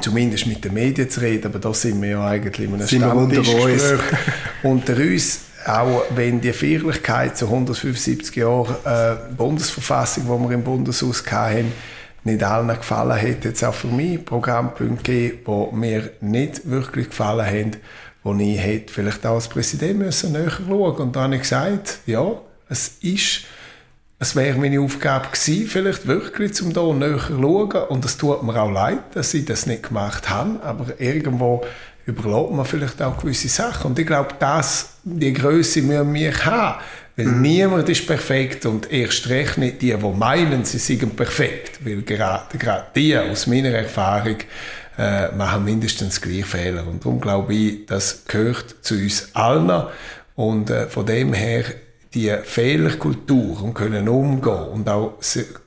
zumindest 0.00 0.46
mit 0.46 0.64
den 0.64 0.74
Medien 0.74 1.10
zu 1.10 1.20
reden, 1.20 1.46
aber 1.46 1.58
da 1.58 1.74
sind 1.74 2.00
wir 2.00 2.10
ja 2.10 2.26
eigentlich 2.26 2.66
in 2.66 2.74
einem 2.74 2.86
Stammtischgespräch 2.86 4.00
unter 4.62 4.96
uns. 4.96 5.40
Auch 5.66 6.04
wenn 6.14 6.40
die 6.40 6.54
Feierlichkeit 6.54 7.36
zu 7.36 7.44
175 7.44 8.34
Jahren 8.34 8.76
äh, 8.84 9.34
Bundesverfassung, 9.36 10.24
die 10.24 10.48
wir 10.48 10.54
im 10.54 10.64
Bundeshaus 10.64 11.22
hatten, 11.30 11.72
nicht 12.24 12.42
allen 12.42 12.68
gefallen 12.68 13.20
hat, 13.20 13.44
jetzt 13.44 13.62
auch 13.62 13.74
für 13.74 13.88
mich 13.88 14.24
Programmpunkte 14.24 15.12
gegeben, 15.12 15.70
die 15.72 15.76
mir 15.76 16.10
nicht 16.20 16.70
wirklich 16.70 17.10
gefallen 17.10 17.46
haben, 17.46 17.76
wo 18.22 18.34
ich 18.34 18.58
hätte 18.58 18.92
vielleicht 18.92 19.24
auch 19.26 19.34
als 19.34 19.48
Präsident 19.48 19.98
müssen 19.98 20.32
näher 20.32 20.50
schauen. 20.50 20.96
Und 20.96 21.16
dann 21.16 21.24
habe 21.24 21.34
ich 21.36 21.42
gesagt, 21.42 21.98
ja, 22.06 22.40
es 22.68 22.96
ist, 23.00 23.44
es 24.22 24.36
wäre 24.36 24.58
meine 24.58 24.80
Aufgabe 24.80 25.28
gewesen, 25.28 25.66
vielleicht 25.66 26.06
wirklich, 26.06 26.60
um 26.60 26.74
da 26.74 26.82
näher 26.92 27.18
zu 27.18 27.40
schauen. 27.40 27.88
Und 27.88 28.04
es 28.04 28.18
tut 28.18 28.42
mir 28.42 28.60
auch 28.60 28.70
leid, 28.70 28.98
dass 29.14 29.32
ich 29.32 29.46
das 29.46 29.64
nicht 29.64 29.84
gemacht 29.88 30.28
habe, 30.28 30.62
aber 30.62 31.00
irgendwo 31.00 31.64
überlässt 32.04 32.52
man 32.52 32.66
vielleicht 32.66 33.00
auch 33.00 33.16
gewisse 33.16 33.48
Sachen. 33.48 33.92
Und 33.92 33.98
ich 33.98 34.06
glaube, 34.06 34.34
das, 34.38 34.90
die 35.04 35.32
Größe 35.32 35.80
müssen 35.80 36.12
wir 36.12 36.44
haben. 36.44 36.80
Weil 37.16 37.26
mhm. 37.26 37.40
niemand 37.40 37.88
ist 37.88 38.06
perfekt 38.06 38.66
und 38.66 38.92
erst 38.92 39.28
recht 39.30 39.56
nicht 39.56 39.80
die, 39.80 39.94
die 39.94 40.18
meinen, 40.18 40.66
sie 40.66 40.78
seien 40.78 41.10
perfekt. 41.10 41.80
Weil 41.82 42.02
gerade, 42.02 42.58
gerade 42.58 42.86
die, 42.94 43.16
aus 43.16 43.46
meiner 43.46 43.70
Erfahrung, 43.70 44.36
äh, 44.98 45.32
machen 45.32 45.64
mindestens 45.64 46.20
gleich 46.20 46.44
Fehler. 46.44 46.86
Und 46.86 47.04
darum 47.04 47.22
glaube 47.22 47.54
ich, 47.54 47.86
das 47.86 48.24
gehört 48.28 48.76
zu 48.82 48.96
uns 48.96 49.30
allen. 49.32 49.86
Und 50.34 50.68
äh, 50.68 50.88
von 50.88 51.06
dem 51.06 51.32
her, 51.32 51.64
die 52.14 52.34
Fehlerkultur 52.42 53.62
und 53.62 53.74
können 53.74 54.08
umgehen 54.08 54.68
und 54.68 54.88
auch 54.88 55.18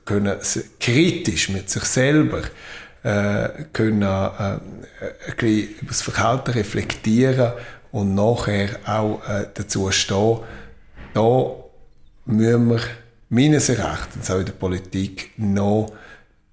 können 0.04 0.36
kritisch 0.78 1.48
mit 1.48 1.70
sich 1.70 1.84
selber 1.84 2.42
äh, 3.02 3.48
können 3.72 4.02
äh, 4.02 4.06
ein 4.06 4.60
bisschen 5.38 5.68
über 5.80 5.88
das 5.88 6.02
Verhalten 6.02 6.50
reflektieren 6.52 7.52
und 7.92 8.14
nachher 8.14 8.70
auch 8.86 9.26
äh, 9.28 9.46
dazu 9.54 9.90
stehen, 9.90 10.40
da 11.12 11.50
müssen 12.26 12.70
wir 12.70 12.80
meines 13.28 13.68
Erachtens 13.68 14.30
auch 14.30 14.38
in 14.38 14.46
der 14.46 14.52
Politik 14.52 15.30
noch 15.36 15.92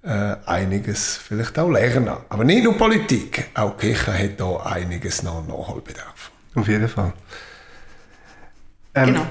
äh, 0.04 0.36
einiges 0.46 1.18
vielleicht 1.18 1.58
auch 1.58 1.70
lernen. 1.70 2.16
Aber 2.30 2.44
nicht 2.44 2.64
nur 2.64 2.78
Politik, 2.78 3.50
auch 3.54 3.78
Kirche 3.78 4.14
hat 4.14 4.40
da 4.40 4.58
einiges 4.58 5.24
noch 5.24 5.48
Nachholbedarf. 5.48 6.32
Auf 6.56 6.68
jeden 6.68 6.88
Fall. 6.88 7.14
Ähm, 8.94 9.08
genau. 9.08 9.26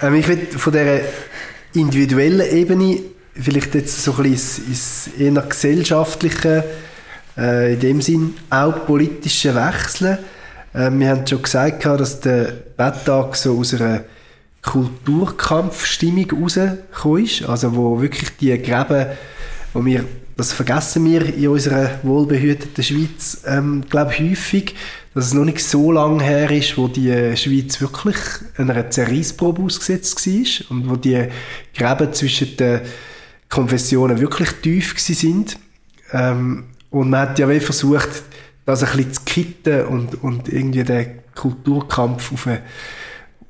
ähm, 0.02 0.14
ich 0.14 0.28
will 0.28 0.46
von 0.46 0.72
dieser 0.72 1.00
individuellen 1.74 2.48
Ebene 2.50 3.00
vielleicht 3.34 3.74
jetzt 3.74 4.02
so 4.02 4.12
ein 4.14 4.22
bisschen 4.22 4.66
ins, 4.66 5.08
ins 5.18 5.36
eher 5.36 5.42
gesellschaftliche, 5.42 6.64
äh, 7.36 7.74
in 7.74 7.80
dem 7.80 8.00
Sinn 8.00 8.34
auch 8.50 8.86
politische 8.86 9.54
Wechseln. 9.54 10.18
Äh, 10.72 10.90
wir 10.90 11.10
haben 11.10 11.26
schon 11.26 11.42
gesagt, 11.42 11.84
dass 11.84 12.20
der 12.20 12.52
Betttag 12.76 13.36
so 13.36 13.58
aus 13.58 13.74
einer 13.74 14.04
Kulturkampfstimmung 14.62 16.30
rausgekommen 16.30 17.24
ist, 17.24 17.44
also 17.44 17.76
wo 17.76 18.00
wirklich 18.00 18.36
die 18.38 18.56
Gräben, 18.62 19.06
wo 19.74 19.84
wir, 19.84 20.04
das 20.36 20.52
vergessen 20.52 21.04
wir 21.04 21.34
in 21.34 21.48
unserer 21.48 21.90
wohlbehüteten 22.02 22.82
Schweiz, 22.82 23.42
ähm, 23.46 23.84
glaube 23.90 24.18
häufig, 24.18 24.74
dass 25.14 25.26
es 25.26 25.34
noch 25.34 25.44
nicht 25.44 25.60
so 25.60 25.92
lange 25.92 26.22
her 26.24 26.50
ist, 26.50 26.76
wo 26.76 26.88
die 26.88 27.36
Schweiz 27.36 27.80
wirklich 27.80 28.16
einer 28.56 28.90
Zerreissprobe 28.90 29.62
ausgesetzt 29.62 30.26
war 30.26 30.70
und 30.70 30.90
wo 30.90 30.96
die 30.96 31.28
Gräben 31.74 32.12
zwischen 32.12 32.56
den 32.56 32.80
Konfessionen 33.48 34.20
wirklich 34.20 34.50
tief 34.60 34.98
sind. 34.98 35.56
Ähm, 36.12 36.64
und 36.90 37.10
man 37.10 37.20
hat 37.20 37.38
ja 37.38 37.48
versucht, 37.60 38.24
das 38.66 38.82
ein 38.82 38.96
bisschen 38.96 39.12
zu 39.12 39.20
kitten 39.24 39.86
und, 39.86 40.22
und 40.22 40.48
irgendwie 40.48 40.82
den 40.82 41.20
Kulturkampf 41.34 42.32
auf 42.32 42.46
eine, 42.46 42.62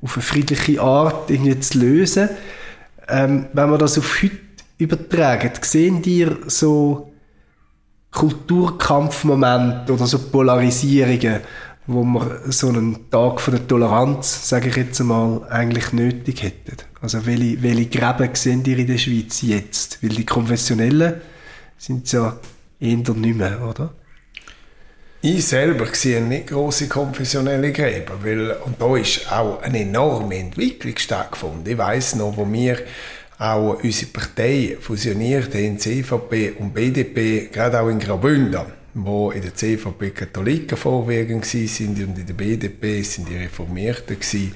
auf 0.01 0.15
eine 0.15 0.23
friedliche 0.23 0.81
Art 0.81 1.31
irgendwie 1.31 1.59
zu 1.59 1.79
lösen. 1.79 2.29
Ähm, 3.07 3.47
wenn 3.53 3.69
wir 3.71 3.77
das 3.77 3.97
auf 3.97 4.21
heute 4.21 4.37
übertragen, 4.77 5.51
sehen 5.61 6.01
dir 6.01 6.37
so 6.47 7.11
Kulturkampfmomente 8.15 9.91
oder 9.93 10.07
so 10.07 10.17
Polarisierungen, 10.19 11.41
wo 11.85 12.03
wir 12.03 12.41
so 12.47 12.69
einen 12.69 13.11
Tag 13.11 13.41
von 13.41 13.53
der 13.53 13.67
Toleranz, 13.67 14.49
sage 14.49 14.69
ich 14.69 14.77
jetzt 14.77 15.01
einmal, 15.01 15.43
eigentlich 15.49 15.91
nötig 15.91 16.41
hätten? 16.41 16.77
Also 17.01 17.25
welche, 17.25 17.61
welche 17.61 17.87
Gräben 17.87 18.33
sehen 18.33 18.63
ihr 18.65 18.79
in 18.79 18.87
der 18.87 18.97
Schweiz 18.97 19.41
jetzt? 19.41 20.01
Weil 20.01 20.09
die 20.09 20.25
Konfessionellen 20.25 21.15
sind 21.77 22.11
ja 22.13 22.37
eher 22.79 22.95
nicht 22.97 23.37
mehr, 23.37 23.61
oder? 23.61 23.93
Ich 25.21 25.47
selber 25.47 25.87
sehe 25.91 26.21
nicht 26.21 26.47
große 26.47 26.87
konfessionelle 26.87 27.71
Gräben, 27.73 28.13
weil, 28.23 28.51
und 28.63 28.79
da 28.79 28.95
ist 28.95 29.31
auch 29.31 29.61
eine 29.61 29.81
enorme 29.81 30.37
Entwicklung 30.37 30.95
stattgefunden. 30.97 31.65
Ich 31.65 31.77
weiss 31.77 32.15
noch, 32.15 32.37
wo 32.37 32.51
wir 32.51 32.77
auch 33.37 33.83
unsere 33.83 34.11
Partei 34.11 34.77
fusioniert 34.79 35.53
haben, 35.53 35.77
CVP 35.77 36.53
und 36.59 36.73
BDP, 36.73 37.49
gerade 37.51 37.81
auch 37.81 37.89
in 37.89 37.99
Graubünden, 37.99 38.61
wo 38.93 39.31
in 39.31 39.41
der 39.41 39.53
CVP 39.53 40.11
Katholiken 40.11 40.77
vorwiegend 40.77 41.45
sind 41.45 41.99
und 41.99 42.17
in 42.17 42.25
der 42.25 42.33
BDP 42.33 43.01
sind 43.01 43.29
die 43.29 43.37
Reformierten 43.37 44.17
gewesen. 44.19 44.53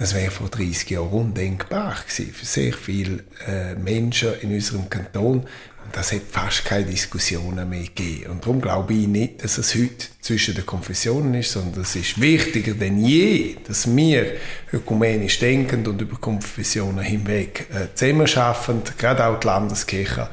Das 0.00 0.14
wäre 0.14 0.32
vor 0.32 0.48
30 0.48 0.90
Jahren 0.90 1.10
undenkbar 1.10 1.94
gewesen 2.08 2.32
für 2.32 2.46
sehr 2.46 2.72
viele 2.72 3.22
äh, 3.46 3.76
Menschen 3.76 4.32
in 4.40 4.52
unserem 4.52 4.90
Kanton 4.90 5.46
das 5.92 6.12
hat 6.12 6.22
fast 6.30 6.64
keine 6.64 6.84
Diskussionen 6.86 7.68
mehr 7.68 7.82
gegeben. 7.82 8.30
Und 8.30 8.44
darum 8.44 8.60
glaube 8.60 8.94
ich 8.94 9.06
nicht, 9.06 9.42
dass 9.42 9.58
es 9.58 9.74
heute 9.74 10.06
zwischen 10.20 10.54
den 10.54 10.66
Konfessionen 10.66 11.34
ist, 11.34 11.52
sondern 11.52 11.82
es 11.82 11.96
ist 11.96 12.20
wichtiger 12.20 12.74
denn 12.74 13.04
je, 13.04 13.56
dass 13.66 13.94
wir 13.94 14.36
ökumenisch 14.72 15.38
denkend 15.38 15.88
und 15.88 16.00
über 16.00 16.16
Konfessionen 16.16 17.04
hinweg 17.04 17.66
äh, 17.72 17.94
zusammenarbeiten, 17.94 18.82
gerade 18.98 19.26
auch 19.26 19.40
die 19.40 19.46
Landeskirche. 19.46 20.28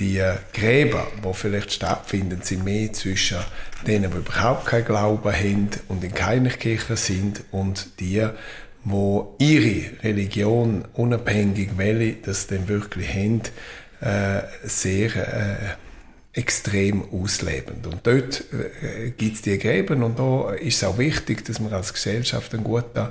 Die 0.00 0.18
äh, 0.18 0.36
Gräben, 0.52 1.02
die 1.22 1.34
vielleicht 1.34 1.72
stattfinden, 1.72 2.40
sind 2.42 2.64
mehr 2.64 2.92
zwischen 2.92 3.38
denen, 3.86 4.10
die 4.10 4.16
überhaupt 4.16 4.66
keinen 4.66 4.84
Glauben 4.84 5.32
haben 5.32 5.68
und 5.88 6.02
in 6.02 6.14
keiner 6.14 6.50
Kirche 6.50 6.96
sind 6.96 7.42
und 7.50 8.00
die, 8.00 8.26
wo 8.84 9.36
ihre 9.38 10.02
Religion 10.02 10.84
unabhängig 10.94 11.70
welche 11.76 12.14
das 12.22 12.46
denn 12.46 12.68
wirklich 12.68 13.08
haben, 13.14 13.42
äh, 14.00 14.42
sehr 14.64 15.16
äh, 15.16 15.56
extrem 16.32 17.04
auslebend. 17.12 17.86
Und 17.86 18.06
dort 18.06 18.44
äh, 18.52 19.10
gibt 19.10 19.36
es 19.36 19.42
die 19.42 19.58
Gräben 19.58 20.02
und 20.02 20.18
da 20.18 20.52
ist 20.52 20.76
es 20.76 20.84
auch 20.84 20.98
wichtig, 20.98 21.44
dass 21.44 21.60
wir 21.60 21.72
als 21.72 21.92
Gesellschaft 21.92 22.54
einen 22.54 22.64
guten 22.64 23.08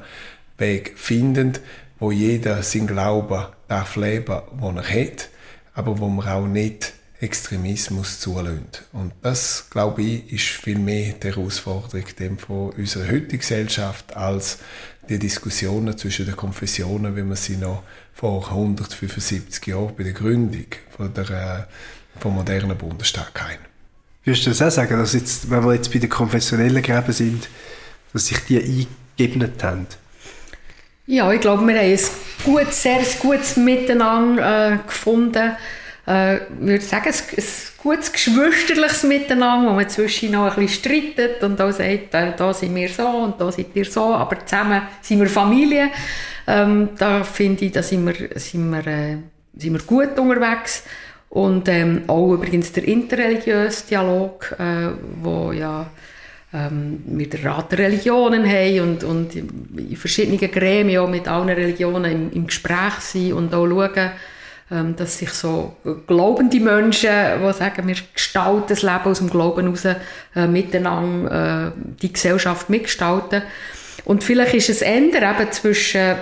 Weg 0.58 0.94
finden, 0.98 1.54
wo 2.00 2.12
jeder 2.12 2.63
sein 2.63 2.88
Glauben 2.88 3.46
darf 3.68 3.96
leben, 3.96 4.42
wo 4.54 4.72
er 4.72 4.84
hat, 4.84 5.30
aber 5.74 6.00
wo 6.00 6.08
man 6.08 6.28
auch 6.28 6.48
nicht 6.48 6.94
Extremismus 7.22 8.20
zulässt. 8.20 8.84
Und 8.92 9.13
das, 9.22 9.68
glaube 9.70 10.01
ich, 10.01 10.34
ist 10.34 10.46
viel 10.46 10.80
mehr 10.80 11.13
die 11.13 11.28
Herausforderung 11.28 12.06
von 12.40 12.72
unserer 12.72 13.08
heutigen 13.08 13.38
Gesellschaft 13.38 14.18
als 14.18 14.58
die 15.10 15.20
Diskussionen 15.20 15.98
zwischen 15.98 16.25
den 16.25 16.36
Konfessionen, 16.36 17.15
wie 17.15 17.24
man 17.24 17.36
sie 17.36 17.58
noch 17.58 17.84
vor 18.13 18.48
175 18.50 19.65
Jahren 19.67 19.96
bei 19.96 20.03
der 20.03 20.13
Gründung 20.13 20.65
von 20.96 21.13
der, 21.13 21.29
äh, 21.29 22.20
vom 22.20 22.36
modernen 22.36 22.77
Bundesstaat 22.77 23.31
hatten. 23.36 23.65
Würdest 24.24 24.46
du 24.46 24.50
das 24.51 24.62
auch 24.62 24.70
sagen, 24.70 24.98
dass 24.98 25.13
jetzt, 25.13 25.50
wenn 25.50 25.65
wir 25.65 25.74
jetzt 25.74 25.91
bei 25.91 26.00
den 26.00 26.10
konfessionellen 26.10 26.84
Gräben 26.84 27.12
sind, 27.12 27.50
dass 28.13 28.27
sich 28.27 28.39
die 28.41 28.88
eingeebnet 29.17 29.63
haben? 29.63 29.88
Ja, 31.08 31.31
ich 31.34 31.41
glaube, 31.41 31.65
wir 31.65 31.75
haben 31.75 31.86
ein 31.86 32.00
gutes, 32.43 32.84
sehr 32.84 33.01
gutes 33.20 33.58
Miteinander 33.58 34.74
äh, 34.74 34.77
gefunden 34.86 35.53
äh, 36.05 36.39
würde 36.60 36.84
sagen, 36.84 37.10
ein, 37.10 37.43
gutes 37.81 38.12
geschwisterliches 38.12 39.03
Miteinander, 39.03 39.70
wo 39.70 39.74
man 39.74 39.89
zwischen 39.89 40.31
noch 40.31 40.55
ein 40.55 40.65
bisschen 40.65 41.13
streitet 41.13 41.43
und 41.43 41.60
auch 41.60 41.72
sagt, 41.72 42.13
äh, 42.13 42.34
da 42.36 42.53
sind 42.53 42.75
wir 42.75 42.89
so 42.89 43.08
und 43.08 43.41
da 43.41 43.51
seid 43.51 43.67
ihr 43.74 43.86
so, 43.86 44.13
aber 44.13 44.46
zusammen 44.46 44.84
sind 45.01 45.20
wir 45.20 45.27
Familie. 45.27 45.89
Ähm, 46.48 46.89
da 46.98 47.24
finde 47.24 47.65
ich, 47.65 47.72
da 47.72 47.81
sind 47.84 48.05
wir, 48.05 48.39
sind 48.39 48.70
wir, 48.70 48.88
äh, 48.88 49.17
sind 49.55 49.74
wir 49.74 49.81
gut 49.81 50.17
unterwegs. 50.20 50.84
Und 51.29 51.70
ähm, 51.70 52.03
auch 52.08 52.34
übrigens 52.34 52.74
der 52.74 52.84
interreligiöse 52.84 53.88
Dialog, 53.88 54.53
äh, 54.60 54.89
wo 55.22 55.53
ja 55.53 55.89
ähm, 56.53 57.03
mit 57.05 57.31
der 57.31 57.46
Rat 57.46 57.72
der 57.72 57.79
Religionen 57.79 58.46
haben 58.46 58.81
und, 58.81 59.03
und 59.05 59.36
in 59.36 59.96
verschiedenen 59.96 60.39
Gremien 60.51 61.10
mit 61.10 61.29
allen 61.29 61.48
Religionen 61.48 62.12
im, 62.12 62.31
im 62.34 62.48
Gespräch 62.48 62.96
sind 63.00 63.34
und 63.34 63.53
auch 63.53 63.65
schauen, 63.65 64.12
dass 64.96 65.18
sich 65.18 65.32
so 65.32 65.75
glaubende 66.08 66.60
Menschen, 66.60 67.10
die 67.46 67.54
sagen, 67.54 67.88
wir 67.88 67.96
gestalten 68.13 68.63
das 68.70 68.82
Leben 68.84 69.04
aus 69.04 69.18
dem 69.18 69.30
Glauben 69.30 69.66
heraus, 69.66 69.86
äh, 69.86 70.48
miteinander 70.48 71.68
äh, 71.68 71.72
die 72.01 72.13
Gesellschaft 72.13 72.70
mitgestalten. 72.70 73.42
Und 74.06 74.24
vielleicht 74.24 74.54
ist 74.54 74.70
es 74.70 74.82
ändern 74.82 75.36
eben 75.36 75.51
zwischen 75.51 76.16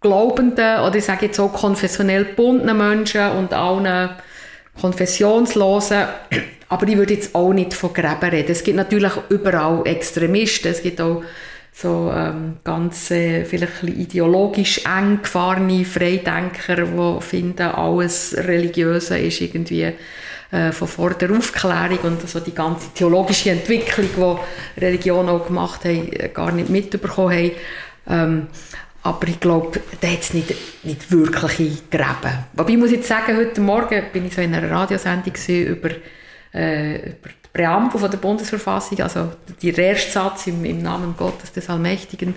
glaubenden 0.00 0.80
oder 0.80 0.96
ich 0.96 1.04
sage 1.04 1.26
jetzt 1.26 1.40
auch 1.40 1.52
konfessionell 1.52 2.24
gebundenen 2.24 2.76
Menschen 2.76 3.30
und 3.32 3.52
allen 3.52 4.10
konfessionslosen. 4.80 6.04
Aber 6.68 6.88
ich 6.88 6.96
würde 6.96 7.14
jetzt 7.14 7.34
auch 7.34 7.52
nicht 7.52 7.74
von 7.74 7.92
Gräben 7.92 8.30
reden. 8.30 8.52
Es 8.52 8.64
gibt 8.64 8.76
natürlich 8.76 9.12
überall 9.28 9.86
Extremisten. 9.86 10.72
Es 10.72 10.82
gibt 10.82 11.00
auch 11.00 11.22
so 11.76 12.12
ähm, 12.14 12.58
ganz 12.62 13.10
äh, 13.10 13.44
vielleicht 13.44 13.82
ein 13.82 14.00
ideologisch 14.00 14.82
eng 14.86 15.22
gefahrene 15.22 15.84
Freidenker, 15.84 16.76
die 16.76 17.20
finden, 17.20 17.68
alles 17.68 18.36
Religiöse 18.36 19.18
ist 19.18 19.40
irgendwie 19.40 19.92
äh, 20.52 20.70
von 20.70 20.86
vor 20.86 21.10
der 21.14 21.32
Aufklärung 21.32 21.98
und 22.04 22.28
so 22.28 22.38
die 22.38 22.54
ganze 22.54 22.94
theologische 22.94 23.50
Entwicklung, 23.50 24.38
die 24.76 24.80
Religion 24.80 25.28
auch 25.28 25.46
gemacht 25.46 25.84
haben, 25.84 26.12
äh, 26.12 26.28
gar 26.32 26.52
nicht 26.52 26.70
mitbekommen 26.70 27.36
haben. 27.36 27.50
Ähm, 28.08 28.46
aber 29.02 29.28
ich 29.28 29.40
glaube, 29.40 29.80
da 30.00 30.08
hat 30.08 30.20
es 30.20 30.32
nicht, 30.32 30.54
nicht 30.84 31.10
wirkliche 31.10 31.82
Gräben. 31.90 32.38
Wobei 32.52 32.70
ich 32.70 32.78
muss 32.78 32.92
jetzt 32.92 33.08
sagen, 33.08 33.36
heute 33.36 33.60
Morgen 33.60 34.00
bin 34.12 34.26
ich 34.26 34.34
so 34.34 34.40
in 34.40 34.54
einer 34.54 34.70
Radiosendung 34.70 35.34
über, 35.48 35.90
äh, 36.54 37.10
über 37.10 37.30
Präambel 37.54 38.00
von 38.00 38.10
der 38.10 38.18
Bundesverfassung, 38.18 39.00
also 39.00 39.30
der 39.62 39.78
erste 39.78 40.10
Satz 40.10 40.48
im, 40.48 40.64
im 40.64 40.82
Namen 40.82 41.14
Gottes 41.16 41.52
des 41.52 41.70
Allmächtigen, 41.70 42.34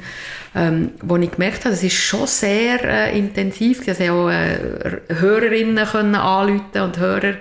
ähm, 0.53 0.91
wo 1.01 1.17
ich 1.17 1.31
gemerkt 1.31 1.65
habe, 1.65 1.71
das 1.71 1.81
ist 1.81 1.95
schon 1.95 2.27
sehr 2.27 2.83
äh, 2.83 3.17
intensiv. 3.17 3.83
Sie 3.83 3.91
haben 3.91 4.11
auch 4.11 4.29
äh, 4.29 4.59
Hörerinnen 5.09 5.87
können 5.87 6.13
anrufen 6.13 6.81
und 6.81 6.99
Hörer, 6.99 7.33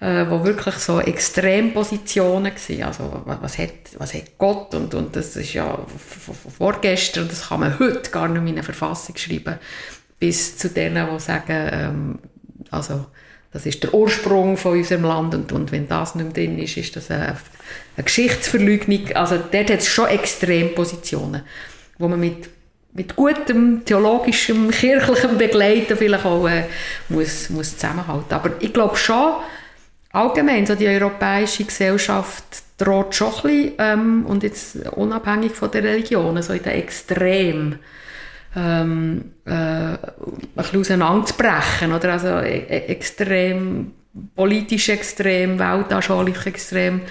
äh, 0.00 0.26
wo 0.28 0.44
wirklich 0.44 0.74
so 0.74 1.00
Extrempositionen 1.00 2.52
waren. 2.52 2.82
Also 2.82 3.22
was 3.24 3.56
hat, 3.56 3.70
was 3.96 4.12
hat 4.12 4.36
Gott 4.36 4.74
und, 4.74 4.92
und 4.94 5.16
das 5.16 5.36
ist 5.36 5.54
ja 5.54 5.78
vorgestern 6.58 7.22
und 7.22 7.32
das 7.32 7.48
kann 7.48 7.60
man 7.60 7.78
heute 7.78 8.10
gar 8.10 8.28
nicht 8.28 8.42
in 8.42 8.48
eine 8.48 8.62
Verfassung 8.62 9.16
schreiben, 9.16 9.58
bis 10.20 10.58
zu 10.58 10.68
denen, 10.68 11.08
die 11.10 11.20
sagen, 11.20 11.68
ähm, 11.72 12.18
also 12.70 13.06
das 13.56 13.64
ist 13.64 13.82
der 13.82 13.94
Ursprung 13.94 14.58
von 14.58 14.72
unserem 14.72 15.04
Land 15.04 15.34
und, 15.34 15.50
und 15.50 15.72
wenn 15.72 15.88
das 15.88 16.14
nicht 16.14 16.24
mehr 16.24 16.34
drin 16.34 16.58
ist, 16.58 16.76
ist 16.76 16.94
das 16.94 17.10
eine, 17.10 17.38
eine 17.96 18.04
Geschichtsverleugnung. 18.04 19.12
Also 19.14 19.36
dort 19.36 19.70
hat 19.70 19.78
es 19.78 19.88
schon 19.88 20.08
Extrempositionen, 20.08 21.40
wo 21.98 22.06
man 22.06 22.20
mit 22.20 22.50
mit 22.92 23.14
gutem 23.14 23.84
theologischem, 23.84 24.70
kirchlichem 24.70 25.36
Begleiten 25.36 25.96
vielleicht 25.96 26.24
auch 26.24 26.46
äh, 26.48 26.64
muss, 27.10 27.50
muss 27.50 27.76
zusammenhalten. 27.76 28.32
Aber 28.32 28.50
ich 28.60 28.72
glaube 28.72 28.96
schon, 28.96 29.34
allgemein, 30.12 30.66
so 30.66 30.74
die 30.74 30.88
europäische 30.88 31.64
Gesellschaft 31.64 32.44
droht 32.78 33.14
schon 33.14 33.28
ein 33.28 33.42
bisschen, 33.42 33.72
ähm, 33.78 34.26
und 34.26 34.42
jetzt 34.42 34.76
unabhängig 34.92 35.52
von 35.52 35.70
der 35.70 35.84
Religion, 35.84 36.40
so 36.42 36.54
in 36.54 36.62
den 36.62 36.72
Extrem 36.72 37.78
ähm, 38.56 39.32
äh, 39.44 39.50
ein 39.50 39.98
bisschen 40.56 40.80
auseinanderzubrechen, 40.80 41.92
oder? 41.92 42.12
Also 42.12 42.28
e, 42.40 42.64
e 42.68 42.86
extrem, 42.86 43.92
politisch 44.34 44.88
extrem, 44.88 45.58
weltanschaulich 45.58 46.46
extrem 46.46 47.02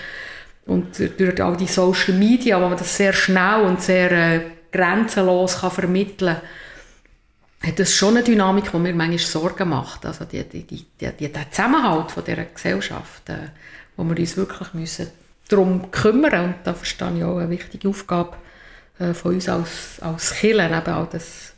und 0.66 1.00
durch 1.18 1.42
all 1.42 1.56
die 1.56 1.68
Social 1.68 2.16
Media, 2.16 2.60
wo 2.60 2.68
man 2.68 2.78
das 2.78 2.98
sehr 2.98 3.14
schnell 3.14 3.62
und 3.62 3.82
sehr 3.82 4.12
äh, 4.12 4.42
grenzenlos 4.72 5.62
kann 5.62 5.72
vermitteln 5.72 6.36
kann, 7.62 7.70
hat 7.70 7.80
das 7.80 7.94
schon 7.94 8.16
eine 8.16 8.24
Dynamik, 8.24 8.72
die 8.72 8.78
mir 8.78 8.94
manchmal 8.94 9.20
Sorgen 9.20 9.70
macht. 9.70 10.06
Also 10.06 10.26
die, 10.26 10.44
die, 10.44 10.64
die, 10.64 10.86
die, 11.00 11.32
der 11.32 11.52
Zusammenhalt 11.52 12.12
von 12.12 12.24
dieser 12.24 12.46
Gesellschaft, 12.46 13.30
äh, 13.30 13.50
wo 13.96 14.04
wir 14.04 14.18
uns 14.18 14.36
wirklich 14.36 14.74
müssen 14.74 15.08
darum 15.48 15.92
kümmern 15.92 16.46
und 16.46 16.56
da 16.64 16.74
verstehe 16.74 17.18
ich 17.18 17.24
auch 17.24 17.38
eine 17.38 17.50
wichtige 17.52 17.88
Aufgabe 17.88 18.36
äh, 19.00 19.14
von 19.14 19.36
uns 19.36 19.50
als, 19.50 20.00
als 20.02 20.34
Kirche, 20.34 20.66
eben 20.66 20.94
auch 20.94 21.10
das 21.10 21.54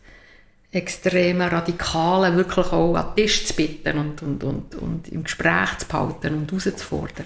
extreme 0.71 1.51
Radikale 1.51 2.35
wirklich 2.35 2.67
auch 2.67 2.95
an 2.95 3.07
den 3.15 3.23
Tisch 3.23 3.45
zu 3.45 3.53
bitten 3.53 3.97
und, 3.97 4.21
und, 4.21 4.43
und, 4.43 4.75
und 4.75 5.07
im 5.09 5.23
Gespräch 5.23 5.77
zu 5.79 5.87
behalten 5.87 6.35
und 6.35 6.51
herauszufordern. 6.51 7.25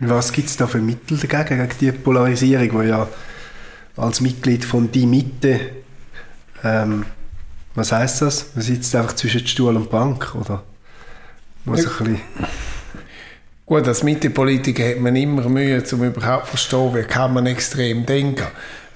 Was 0.00 0.32
gibt 0.32 0.48
es 0.48 0.56
da 0.56 0.66
für 0.66 0.78
Mittel 0.78 1.18
dagegen, 1.18 1.58
gegen 1.58 1.78
die 1.80 1.92
Polarisierung, 1.92 2.82
die 2.82 2.88
ja 2.88 3.08
als 3.96 4.20
Mitglied 4.20 4.64
von 4.64 4.90
«Die 4.90 5.06
Mitte» 5.06 5.60
ähm, 6.62 7.04
was 7.74 7.92
heißt 7.92 8.22
das? 8.22 8.54
Man 8.54 8.64
sitzt 8.64 8.94
einfach 8.96 9.14
zwischen 9.14 9.46
Stuhl 9.46 9.76
und 9.76 9.90
Bank, 9.90 10.34
oder? 10.34 10.64
Muss 11.64 11.84
ja. 11.84 11.90
ein 11.90 11.96
bisschen 11.98 12.20
Gut, 13.66 13.88
als 13.88 14.04
Mitte-Politiker 14.04 14.90
hat 14.90 15.00
man 15.00 15.16
immer 15.16 15.48
Mühe, 15.48 15.82
um 15.90 16.04
überhaupt 16.04 16.44
zu 16.44 16.50
verstehen, 16.50 16.94
wie 16.94 17.02
kann 17.02 17.34
man 17.34 17.46
extrem 17.46 18.06
denken. 18.06 18.46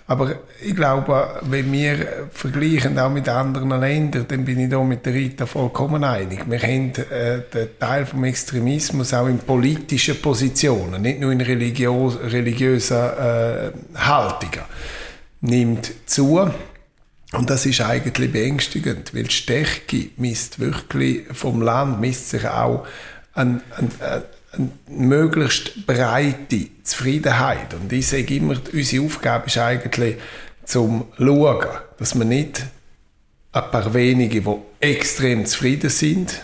Aber 0.06 0.36
ich 0.62 0.76
glaube, 0.76 1.40
wenn 1.42 1.72
wir 1.72 2.28
vergleichen 2.30 2.96
auch 2.96 3.10
mit 3.10 3.28
anderen 3.28 3.70
Ländern, 3.70 4.26
dann 4.28 4.44
bin 4.44 4.60
ich 4.60 4.68
da 4.68 4.80
mit 4.84 5.04
der 5.04 5.14
Rita 5.14 5.46
vollkommen 5.46 6.04
einig. 6.04 6.48
Wir 6.48 6.60
haben 6.60 6.92
äh, 7.10 7.40
den 7.52 7.68
Teil 7.80 8.06
vom 8.06 8.22
Extremismus 8.22 9.12
auch 9.12 9.26
in 9.26 9.38
politischen 9.38 10.20
Positionen, 10.22 11.02
nicht 11.02 11.20
nur 11.20 11.32
in 11.32 11.40
religiös, 11.40 12.16
religiösen 12.22 12.96
äh, 12.96 13.70
Haltungen, 13.96 14.66
nimmt 15.40 15.90
zu. 16.06 16.48
Und 17.32 17.50
das 17.50 17.66
ist 17.66 17.80
eigentlich 17.80 18.32
beängstigend, 18.32 19.14
weil 19.14 19.24
die 19.24 19.34
Stärke 19.34 20.10
misst 20.16 20.60
wirklich 20.60 21.26
vom 21.32 21.60
Land, 21.60 22.00
misst 22.00 22.30
sich 22.30 22.46
auch 22.46 22.86
an, 23.34 23.62
an, 23.76 23.90
an 24.00 24.22
möglichst 24.88 25.86
breite 25.86 26.68
Zufriedenheit. 26.82 27.74
Und 27.74 27.92
ich 27.92 28.08
sage 28.08 28.34
immer, 28.34 28.56
unsere 28.72 29.04
Aufgabe 29.04 29.46
ist 29.46 29.58
eigentlich, 29.58 30.16
zum 30.64 31.06
schauen, 31.16 31.66
dass 31.98 32.14
man 32.14 32.28
nicht 32.28 32.64
ein 33.52 33.70
paar 33.70 33.92
wenige, 33.92 34.40
die 34.40 34.56
extrem 34.80 35.44
zufrieden 35.46 35.90
sind, 35.90 36.40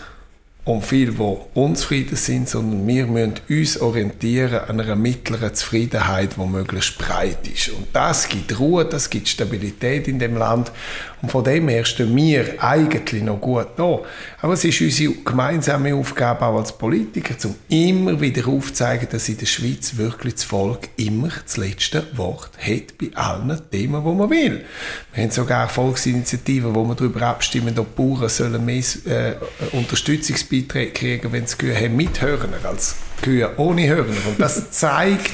und 0.67 0.83
viele, 0.85 1.13
die 1.13 1.37
unzufrieden 1.53 2.17
sind, 2.17 2.49
sondern 2.49 2.85
wir 2.85 3.07
müssen 3.07 3.35
uns 3.49 3.79
orientieren 3.79 4.59
an 4.67 4.81
einer 4.81 4.97
mittleren 4.97 5.55
Zufriedenheit, 5.55 6.35
die 6.35 6.45
möglichst 6.45 6.97
breit 6.97 7.47
ist. 7.47 7.69
Und 7.69 7.87
das 7.93 8.27
gibt 8.27 8.59
Ruhe, 8.59 8.83
das 8.83 9.09
gibt 9.09 9.29
Stabilität 9.29 10.09
in 10.09 10.19
dem 10.19 10.35
Land. 10.35 10.73
Und 11.21 11.31
von 11.31 11.43
dem 11.43 11.69
her 11.69 11.85
stehen 11.85 12.15
wir 12.15 12.61
eigentlich 12.61 13.23
noch 13.23 13.39
gut 13.39 13.67
da. 13.77 13.99
Aber 14.41 14.53
es 14.53 14.63
ist 14.65 14.81
unsere 14.81 15.13
gemeinsame 15.13 15.95
Aufgabe 15.95 16.45
auch 16.45 16.57
als 16.57 16.77
Politiker, 16.77 17.33
um 17.45 17.55
immer 17.69 18.19
wieder 18.19 18.47
aufzuzeigen, 18.47 19.07
dass 19.09 19.29
in 19.29 19.37
der 19.37 19.45
Schweiz 19.45 19.95
wirklich 19.95 20.35
das 20.35 20.43
Volk 20.43 20.89
immer 20.97 21.29
das 21.43 21.57
letzte 21.57 22.05
Wort 22.17 22.51
hat 22.59 22.97
bei 22.99 23.09
allen 23.15 23.59
Themen, 23.71 24.03
die 24.03 24.13
man 24.13 24.29
will. 24.29 24.65
Wir 25.13 25.23
haben 25.23 25.31
sogar 25.31 25.69
Volksinitiativen, 25.69 26.75
wo 26.75 26.83
wir 26.83 26.93
darüber 26.93 27.21
abstimmen, 27.23 27.79
ob 27.79 27.95
Bauern 27.95 28.29
sollen 28.29 28.63
mehr 28.63 28.83
äh, 29.05 29.33
Unterstützungsbeiträge 29.71 30.56
kriegen, 30.63 31.31
wenn 31.31 31.47
sie 31.47 31.57
Kühe 31.57 31.75
haben 31.75 31.95
mit 31.95 32.21
Hörner 32.21 32.63
als 32.63 32.95
Kühe 33.21 33.51
ohne 33.57 33.87
Hörner. 33.87 34.27
Und 34.27 34.39
das 34.39 34.71
zeigt 34.71 35.31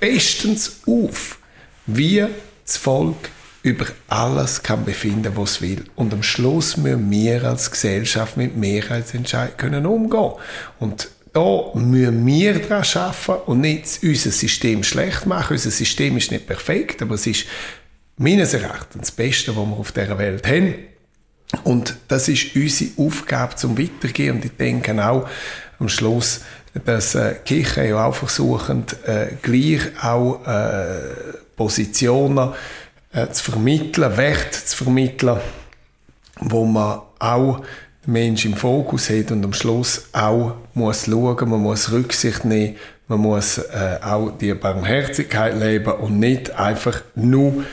bestens 0.00 0.80
auf, 0.86 1.38
wie 1.86 2.24
das 2.64 2.76
Volk 2.76 3.16
über 3.62 3.86
alles 4.08 4.62
kann 4.62 4.84
befinden, 4.84 5.32
was 5.34 5.52
es 5.52 5.62
will. 5.62 5.84
Und 5.96 6.12
am 6.12 6.22
Schluss 6.22 6.76
müssen 6.76 7.10
wir 7.10 7.44
als 7.44 7.70
Gesellschaft 7.70 8.36
mit 8.36 8.56
Mehrheitsentscheid 8.56 9.58
können 9.58 9.86
umgehen. 9.86 10.32
Und 10.78 11.08
da 11.32 11.70
müssen 11.74 12.26
wir 12.26 12.58
daran 12.58 12.84
arbeiten 12.94 13.42
und 13.46 13.60
nicht 13.60 14.00
unser 14.02 14.30
System 14.30 14.82
schlecht 14.84 15.26
machen. 15.26 15.52
Unser 15.52 15.70
System 15.70 16.16
ist 16.16 16.30
nicht 16.30 16.46
perfekt, 16.46 17.02
aber 17.02 17.16
es 17.16 17.26
ist 17.26 17.46
meines 18.16 18.54
Erachtens 18.54 19.08
das 19.08 19.10
Beste, 19.12 19.56
was 19.56 19.66
wir 19.66 19.76
auf 19.76 19.92
dieser 19.92 20.18
Welt 20.18 20.46
haben. 20.46 20.74
Und 21.64 21.96
das 22.08 22.28
ist 22.28 22.54
unsere 22.54 22.90
Aufgabe 22.98 23.56
zum 23.56 23.78
Weitergehen. 23.78 24.36
Und 24.36 24.44
ich 24.44 24.56
denke 24.56 25.06
auch 25.06 25.28
am 25.78 25.88
Schluss, 25.88 26.42
dass 26.84 27.14
äh, 27.14 27.36
Kirche 27.44 27.88
ja 27.88 28.04
auch 28.04 28.14
versuchen, 28.14 28.84
äh, 29.06 29.28
gleich 29.40 29.80
auch 30.02 30.46
äh, 30.46 30.98
Positionen 31.56 32.50
äh, 33.12 33.28
zu 33.28 33.52
vermitteln, 33.52 34.16
Werte 34.16 34.64
zu 34.64 34.84
vermitteln, 34.84 35.38
wo 36.40 36.64
man 36.66 37.00
auch 37.18 37.60
den 38.06 38.12
Menschen 38.12 38.52
im 38.52 38.58
Fokus 38.58 39.08
hat 39.08 39.32
und 39.32 39.44
am 39.44 39.54
Schluss 39.54 40.08
auch 40.12 40.54
muss 40.74 41.06
schauen, 41.06 41.48
man 41.48 41.60
muss 41.60 41.90
Rücksicht 41.90 42.44
nehmen, 42.44 42.76
man 43.08 43.20
muss 43.20 43.58
äh, 43.58 43.98
auch 44.02 44.36
die 44.38 44.52
Barmherzigkeit 44.52 45.58
leben 45.58 45.92
und 45.94 46.20
nicht 46.20 46.50
einfach 46.50 47.02
nur 47.14 47.64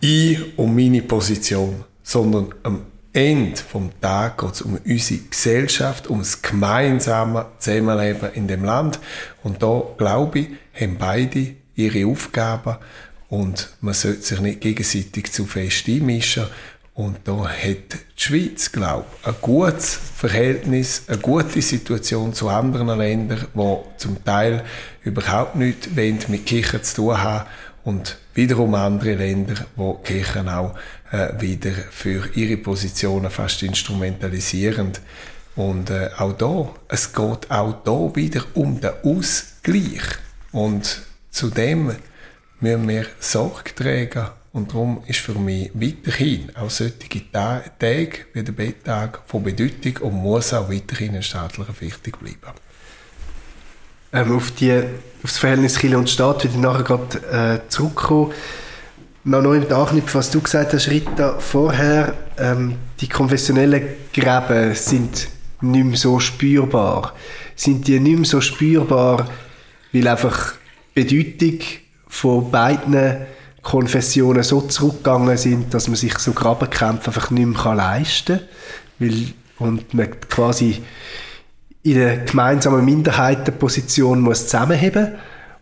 ich 0.00 0.56
und 0.56 0.74
meine 0.74 1.02
Position 1.02 1.84
sondern 2.04 2.54
am 2.62 2.82
Ende 3.14 3.56
vom 3.56 3.90
Tag 4.00 4.38
geht 4.38 4.54
es 4.54 4.62
um 4.62 4.76
unsere 4.84 5.20
Gesellschaft, 5.20 6.08
um 6.08 6.18
das 6.18 6.42
gemeinsame 6.42 7.46
Zusammenleben 7.60 8.32
in 8.34 8.48
dem 8.48 8.64
Land. 8.64 8.98
Und 9.44 9.62
da, 9.62 9.82
glaube 9.96 10.40
ich, 10.40 10.48
haben 10.74 10.98
beide 10.98 11.54
ihre 11.76 12.08
Aufgaben 12.08 12.76
und 13.28 13.70
man 13.80 13.94
sollte 13.94 14.22
sich 14.22 14.40
nicht 14.40 14.60
gegenseitig 14.60 15.32
zu 15.32 15.46
fest 15.46 15.84
einmischen. 15.86 16.46
Und 16.94 17.18
da 17.24 17.48
hat 17.48 17.92
die 17.92 18.22
Schweiz, 18.22 18.72
glaube 18.72 19.06
ich, 19.20 19.28
ein 19.28 19.34
gutes 19.40 19.98
Verhältnis, 20.16 21.02
eine 21.06 21.18
gute 21.18 21.62
Situation 21.62 22.32
zu 22.34 22.48
anderen 22.48 22.98
Ländern, 22.98 23.46
die 23.54 23.76
zum 23.96 24.24
Teil 24.24 24.64
überhaupt 25.02 25.54
nichts 25.54 25.88
mit 26.28 26.46
Kirchen 26.46 26.82
zu 26.82 26.96
tun 26.96 27.22
haben 27.22 27.46
und 27.84 28.16
wiederum 28.34 28.74
andere 28.74 29.14
Länder, 29.14 29.66
wo 29.76 29.94
Kirchen 29.94 30.48
auch 30.48 30.74
äh, 31.12 31.28
wieder 31.38 31.72
für 31.72 32.28
ihre 32.34 32.56
Positionen 32.56 33.30
fast 33.30 33.62
instrumentalisieren. 33.62 34.92
Und 35.56 35.90
äh, 35.90 36.10
auch 36.18 36.32
da, 36.32 36.74
es 36.88 37.12
geht 37.12 37.50
auch 37.50 37.84
da 37.84 38.16
wieder 38.16 38.44
um 38.54 38.80
den 38.80 38.92
Ausgleich. 39.04 40.02
Und 40.50 41.02
zudem 41.30 41.94
müssen 42.60 42.88
wir 42.88 43.06
Sorge 43.20 43.74
tragen. 43.74 44.28
Und 44.52 44.70
darum 44.70 45.02
ist 45.06 45.18
für 45.18 45.34
mich 45.34 45.70
weiterhin 45.74 46.54
auch 46.56 46.70
solche 46.70 47.30
Tage 47.32 48.18
wie 48.32 48.42
der 48.42 48.52
Betttag 48.52 49.20
von 49.26 49.42
Bedeutung 49.42 49.96
und 49.98 50.14
muss 50.14 50.54
auch 50.54 50.70
weiterhin 50.70 51.14
in 51.14 51.22
staatlicher 51.22 51.80
Wichtig 51.80 52.18
bleiben. 52.18 52.63
Ähm, 54.14 54.36
auf, 54.36 54.52
die, 54.52 54.72
auf 54.72 54.84
das 55.22 55.38
Verhältnis 55.38 55.76
Kirche 55.76 55.98
und 55.98 56.08
Staat 56.08 56.44
ich 56.44 56.54
nachher 56.54 56.84
gerade 56.84 57.62
äh, 57.64 57.68
zurückkommen. 57.68 58.32
Noch 59.24 59.42
neu 59.42 59.60
Anknüpfen, 59.68 60.14
was 60.18 60.30
du 60.30 60.40
gesagt 60.40 60.72
hast, 60.72 60.88
Rita, 60.88 61.40
vorher, 61.40 62.14
ähm, 62.38 62.76
die 63.00 63.08
konfessionellen 63.08 63.82
Gräben 64.12 64.74
sind 64.76 65.28
nicht 65.62 65.84
mehr 65.84 65.96
so 65.96 66.20
spürbar. 66.20 67.12
Sind 67.56 67.88
die 67.88 67.98
nicht 67.98 68.16
mehr 68.16 68.24
so 68.24 68.40
spürbar, 68.40 69.28
weil 69.92 70.06
einfach 70.06 70.52
Bedeutung 70.94 71.58
von 72.06 72.50
beiden 72.52 73.16
Konfessionen 73.62 74.44
so 74.44 74.60
zurückgegangen 74.60 75.36
sind, 75.36 75.74
dass 75.74 75.88
man 75.88 75.96
sich 75.96 76.18
so 76.18 76.32
Grabenkämpfe 76.32 77.08
einfach 77.08 77.30
nicht 77.30 77.46
mehr 77.46 77.74
leisten 77.74 78.38
kann. 78.38 78.48
Weil, 79.00 79.26
und 79.58 79.92
man 79.94 80.20
quasi 80.28 80.82
in 81.84 82.00
einer 82.00 82.16
gemeinsamen 82.16 82.84
Minderheitenposition 82.84 84.20
muss 84.20 84.44
zusammenheben 84.44 85.14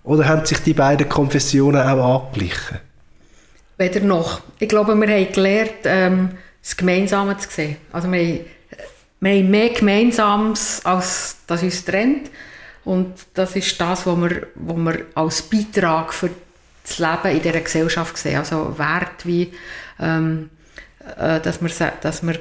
Oder 0.05 0.27
haben 0.27 0.47
sich 0.47 0.59
die 0.59 0.73
beiden 0.73 1.09
Konfessionen 1.09 1.83
auch 1.83 2.23
angeglichen? 2.27 2.79
Weder 3.77 4.01
noch. 4.01 4.41
Ich 4.59 4.69
glaube, 4.69 4.95
wir 4.95 5.09
haben 5.09 5.33
gelernt, 5.33 5.73
ähm, 5.85 6.31
das 6.63 6.77
Gemeinsame 6.77 7.37
zu 7.39 7.51
sehen. 7.51 7.77
Also 7.93 8.11
wir 8.11 8.21
haben, 8.21 8.41
wir 9.21 9.33
haben 9.33 9.51
mehr 9.51 9.69
Gemeinsames, 9.71 10.81
als 10.85 11.37
das 11.47 11.63
uns 11.63 11.85
trennt. 11.85 12.31
Und 12.85 13.15
das 13.35 13.57
ist 13.57 13.81
das, 13.81 14.07
was 14.07 14.17
wir, 14.17 14.47
was 14.55 14.77
wir 14.77 15.07
als 15.15 15.43
Beitrag 15.43 16.15
für 16.15 16.31
das 16.85 16.99
Leben 16.99 17.37
in 17.37 17.43
dieser 17.43 17.61
Gesellschaft 17.61 18.17
sehen. 18.17 18.39
Also 18.39 18.77
Wert 18.79 19.25
wie, 19.25 19.53
ähm, 20.01 20.51
äh, 21.19 21.41
dass, 21.41 21.61
wir, 21.61 21.93
dass 22.01 22.25
wir 22.25 22.39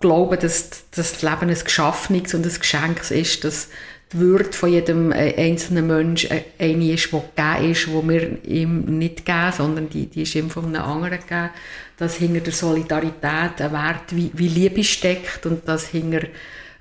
glauben, 0.00 0.38
dass, 0.40 0.70
dass 0.90 1.12
das 1.12 1.22
Leben 1.22 1.50
ein 1.50 1.64
Geschaffenes 1.64 2.34
und 2.34 2.46
ein 2.46 2.58
Geschenk 2.58 3.10
ist, 3.10 3.44
dass 3.44 3.68
die 4.12 4.18
Würde 4.18 4.52
von 4.52 4.72
jedem 4.72 5.12
äh, 5.12 5.34
einzelnen 5.36 5.86
Menschen 5.86 6.30
äh, 6.30 6.42
eine 6.58 6.92
ist, 6.92 7.12
die 7.12 7.20
gegeben 7.36 7.70
ist, 7.70 7.86
die 7.86 8.08
wir 8.08 8.44
ihm 8.44 8.98
nicht 8.98 9.24
geben, 9.24 9.52
sondern 9.56 9.88
die, 9.88 10.06
die 10.06 10.22
ist 10.22 10.34
ihm 10.34 10.50
von 10.50 10.64
einem 10.64 10.82
anderen 10.82 11.20
gegeben. 11.20 11.50
Dass 11.96 12.16
hinter 12.16 12.40
der 12.40 12.52
Solidarität 12.52 13.60
ein 13.60 13.72
Wert 13.72 14.16
wie, 14.16 14.30
wie 14.34 14.48
Liebe 14.48 14.82
steckt 14.82 15.46
und 15.46 15.68
dass 15.68 15.88
hinter 15.88 16.22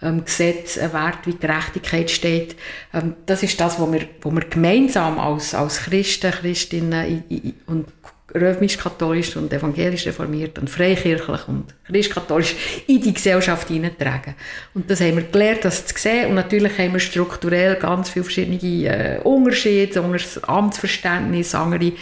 ähm, 0.01 0.23
Gesetz, 0.25 0.77
ein 0.77 0.93
Wert 0.93 1.19
wie 1.25 1.35
Gerechtigkeit 1.35 2.09
steht. 2.09 2.55
Ähm, 2.93 3.15
das 3.25 3.43
ist 3.43 3.59
das, 3.59 3.79
was 3.79 3.91
wir, 3.91 4.07
was 4.21 4.33
wir 4.33 4.45
gemeinsam 4.45 5.19
als, 5.19 5.53
als 5.53 5.81
Christen, 5.81 6.31
Christinnen 6.31 7.23
und 7.67 7.98
römisch-katholisch 8.33 9.35
und 9.35 9.51
evangelisch 9.51 10.07
reformiert 10.07 10.59
und 10.59 10.69
freikirchlich 10.69 11.47
und 11.47 11.65
christkatholisch 11.85 12.55
in 12.87 13.01
die 13.01 13.13
Gesellschaft 13.13 13.67
hineintragen. 13.67 14.35
Und 14.73 14.89
das 14.89 15.01
haben 15.01 15.17
wir 15.17 15.23
gelernt, 15.23 15.65
das 15.65 15.85
zu 15.85 15.97
sehen. 15.97 16.29
Und 16.29 16.35
natürlich 16.35 16.77
haben 16.77 16.93
wir 16.93 16.99
strukturell 16.99 17.75
ganz 17.75 18.09
viele 18.09 18.25
verschiedene 18.25 18.57
äh, 18.57 19.19
Unterschiede, 19.21 20.01
anderes 20.01 20.43
Amtsverständnis, 20.43 21.55
andere 21.55 21.93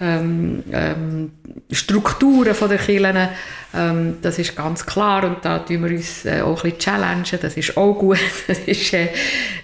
ähm, 0.00 0.62
ähm, 0.72 1.32
Strukturen 1.70 2.54
von 2.54 2.68
der 2.68 2.78
Kirchen. 2.78 3.28
Ähm, 3.74 4.16
das 4.22 4.38
ist 4.38 4.56
ganz 4.56 4.86
klar 4.86 5.24
und 5.24 5.44
da 5.44 5.58
tun 5.58 5.84
wir 5.84 5.94
uns 5.94 6.24
äh, 6.24 6.40
auch 6.40 6.64
ein 6.64 6.70
bisschen 6.70 6.78
challengen. 6.78 7.24
Das 7.40 7.56
ist 7.56 7.76
auch 7.76 7.94
gut. 7.94 8.18
Das 8.46 8.58
ist, 8.60 8.92
äh, 8.94 9.08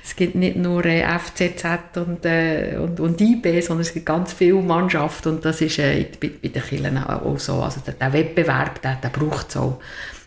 es 0.05 0.15
gibt 0.15 0.35
nicht 0.35 0.57
nur 0.57 0.85
äh, 0.85 1.03
FCZ 1.19 1.97
und, 1.97 2.25
äh, 2.27 2.77
und, 2.79 3.01
und 3.01 3.21
IB, 3.21 3.61
sondern 3.63 3.81
es 3.81 3.95
gibt 3.95 4.07
ganz 4.07 4.35
viele 4.35 4.61
Mannschaften 4.61 5.31
und 5.31 5.45
das 5.45 5.61
ist 5.63 5.79
äh, 5.79 6.07
bei, 6.21 6.31
bei 6.43 6.49
den 6.49 6.63
Kirchen 6.63 6.99
auch 6.99 7.39
so. 7.39 7.63
Also 7.63 7.81
der, 7.81 7.95
der 7.95 8.13
Wettbewerb, 8.13 8.83
der, 8.83 8.97
der 8.97 9.09
braucht 9.09 9.49
es 9.49 9.57
auch. 9.57 9.81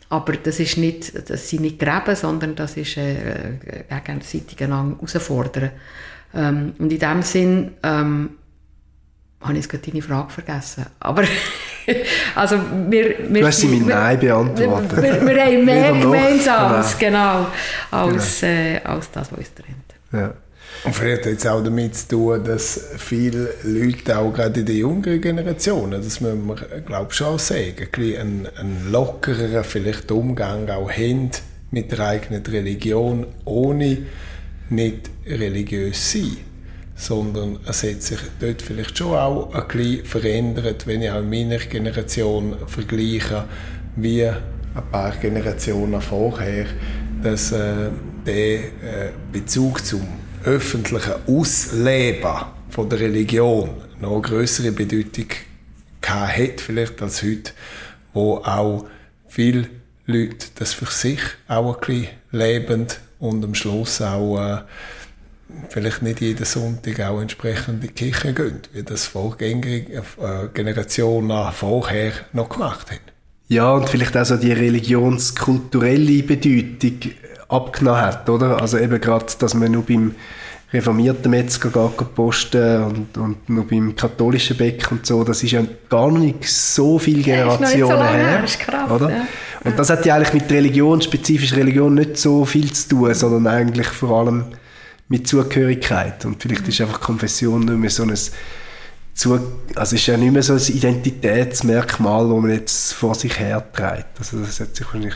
Aber 0.09 0.33
das, 0.33 0.59
ist 0.59 0.77
nicht, 0.77 1.29
das 1.29 1.49
sind 1.49 1.61
nicht 1.61 1.79
Gräben, 1.79 2.15
sondern 2.15 2.55
das 2.55 2.77
ist 2.77 2.97
äh, 2.97 3.57
gegenseitig 3.89 4.59
herausfordern. 4.59 5.71
Ähm, 6.33 6.73
und 6.79 6.91
in 6.91 6.99
dem 6.99 7.21
Sinn 7.21 7.71
ähm, 7.83 8.29
habe 9.41 9.54
ich 9.54 9.60
jetzt 9.60 9.69
gerade 9.69 9.91
deine 9.91 10.02
Frage 10.02 10.30
vergessen. 10.30 10.86
Aber 11.00 11.23
also 12.36 12.60
wir, 12.89 13.15
wir, 13.30 13.41
du 13.41 13.47
hast 13.47 13.60
sie 13.60 13.67
mit 13.67 13.86
Nein 13.86 14.19
beantwortet. 14.19 15.02
Wir, 15.02 15.21
wir, 15.21 15.36
wir 15.36 15.45
haben 15.45 15.65
mehr 15.65 15.91
Gemeinsames, 15.91 16.97
genau, 16.97 17.47
als, 17.91 18.41
genau. 18.41 18.54
Äh, 18.54 18.80
als 18.84 19.12
das, 19.12 19.32
was 19.32 19.39
uns 19.39 19.54
trennt. 19.54 19.78
Ja. 20.12 20.34
Und 20.84 20.95
vielleicht 20.95 21.26
hat 21.26 21.34
es 21.34 21.47
auch 21.47 21.63
damit 21.63 21.95
zu 21.95 22.08
tun, 22.08 22.43
dass 22.43 22.91
viele 22.97 23.50
Leute, 23.63 24.17
auch 24.17 24.32
gerade 24.32 24.60
in 24.60 24.65
der 24.65 24.76
jüngeren 24.76 25.19
Generation, 25.19 25.91
das 25.91 26.21
müssen 26.21 26.47
wir, 26.47 26.56
glaube 26.82 27.08
ich, 27.10 27.17
schon 27.17 27.39
sagen, 27.39 27.88
einen, 27.95 28.47
einen 28.58 28.91
lockereren 28.91 29.63
vielleicht 29.63 30.12
Umgang 30.12 30.69
auch 30.69 30.91
haben 30.91 31.32
mit 31.71 31.91
der 31.91 32.00
eigenen 32.00 32.45
Religion, 32.45 33.26
ohne 33.45 33.97
nicht 34.69 35.10
religiös 35.26 36.12
zu 36.12 36.19
sein. 36.19 36.38
Sondern 36.97 37.60
es 37.67 37.83
hat 37.83 38.01
sich 38.01 38.19
dort 38.39 38.62
vielleicht 38.62 38.97
schon 38.97 39.15
auch 39.15 39.53
ein 39.53 39.67
bisschen 39.67 40.05
verändert, 40.05 40.88
wenn 40.88 41.01
ich 41.03 41.12
auch 41.12 41.19
in 41.19 41.29
meiner 41.29 41.60
Generation 41.60 42.55
vergleiche, 42.65 43.45
wie 43.95 44.25
ein 44.25 44.91
paar 44.91 45.15
Generationen 45.15 46.01
vorher, 46.01 46.65
dass 47.21 47.51
äh, 47.51 47.89
der 48.25 48.60
äh, 48.60 49.12
Bezug 49.31 49.86
zum 49.86 50.01
öffentlichen 50.43 51.13
Ausleben 51.27 52.36
von 52.69 52.89
der 52.89 52.99
Religion 52.99 53.69
noch 53.99 54.21
größere 54.21 54.71
Bedeutung 54.71 55.27
hat 56.05 56.62
vielleicht 56.62 57.01
als 57.01 57.21
heute, 57.21 57.51
wo 58.13 58.38
auch 58.38 58.86
viele 59.27 59.67
Leute 60.05 60.47
das 60.55 60.73
für 60.73 60.86
sich 60.86 61.19
auch 61.47 61.75
ein 61.75 61.79
bisschen 61.79 62.07
lebend 62.31 62.99
und 63.19 63.43
am 63.43 63.55
Schluss 63.55 64.01
auch 64.01 64.39
äh, 64.39 64.62
vielleicht 65.69 66.01
nicht 66.01 66.21
jeden 66.21 66.45
Sonntag 66.45 66.99
auch 67.01 67.21
entsprechend 67.21 67.75
in 67.75 67.79
die 67.81 67.88
Kirche 67.88 68.33
gehen, 68.33 68.62
wie 68.73 68.83
das 68.83 69.05
vorgängige 69.05 69.93
äh, 69.93 70.47
Generationen 70.53 71.51
vorher 71.53 72.12
noch 72.33 72.49
gemacht 72.49 72.91
haben. 72.91 72.99
Ja, 73.49 73.71
und 73.71 73.88
vielleicht 73.88 74.17
auch 74.17 74.25
so 74.25 74.36
die 74.36 74.51
religionskulturelle 74.51 76.23
Bedeutung 76.23 77.12
abgenommen 77.47 78.01
hat, 78.01 78.29
oder? 78.29 78.62
Also 78.62 78.77
eben 78.77 78.99
gerade, 78.99 79.25
dass 79.39 79.53
man 79.53 79.71
nur 79.71 79.83
beim 79.83 80.15
reformierten 80.73 81.31
Metzger 81.31 81.69
geht 81.69 82.15
posten 82.15 82.83
und, 82.83 83.17
und 83.17 83.49
nur 83.49 83.65
beim 83.65 83.95
katholischen 83.95 84.57
Bäck 84.57 84.91
und 84.91 85.05
so, 85.05 85.23
das 85.23 85.41
ist 85.43 85.51
ja 85.51 85.63
gar 85.88 86.12
nicht 86.12 86.43
so 86.45 86.99
viele 86.99 87.21
Generationen 87.21 87.79
ja, 87.79 87.86
so 87.86 88.03
her, 88.03 88.45
krass, 88.60 88.91
oder? 88.91 89.10
Ja. 89.10 89.27
Und 89.63 89.79
das 89.79 89.89
hat 89.89 90.05
ja 90.05 90.15
eigentlich 90.15 90.33
mit 90.33 90.51
Religion, 90.51 91.01
spezifisch 91.01 91.55
Religion, 91.55 91.93
nicht 91.93 92.17
so 92.17 92.43
viel 92.43 92.71
zu 92.73 92.89
tun, 92.89 93.13
sondern 93.13 93.47
eigentlich 93.47 93.88
vor 93.88 94.19
allem 94.19 94.45
mit 95.07 95.27
Zugehörigkeit. 95.27 96.25
Und 96.25 96.41
vielleicht 96.41 96.63
mhm. 96.63 96.69
ist 96.69 96.81
einfach 96.81 96.99
Konfession 96.99 97.65
nicht 97.65 97.77
mehr 97.77 97.89
so 97.89 98.03
ein 98.03 98.17
zu, 99.13 99.39
also 99.75 99.95
ist 99.95 100.05
ja 100.05 100.15
nicht 100.15 100.31
mehr 100.31 100.43
so 100.43 100.53
ein 100.53 100.59
Identitätsmerkmal, 100.59 102.29
das 102.29 102.41
man 102.41 102.51
jetzt 102.51 102.93
vor 102.93 103.15
sich 103.15 103.39
her 103.39 103.65
trägt. 103.73 104.19
Also 104.19 104.39
das 104.39 104.59
hat 104.59 104.75
sich 104.75 104.85
wahrscheinlich 104.85 105.15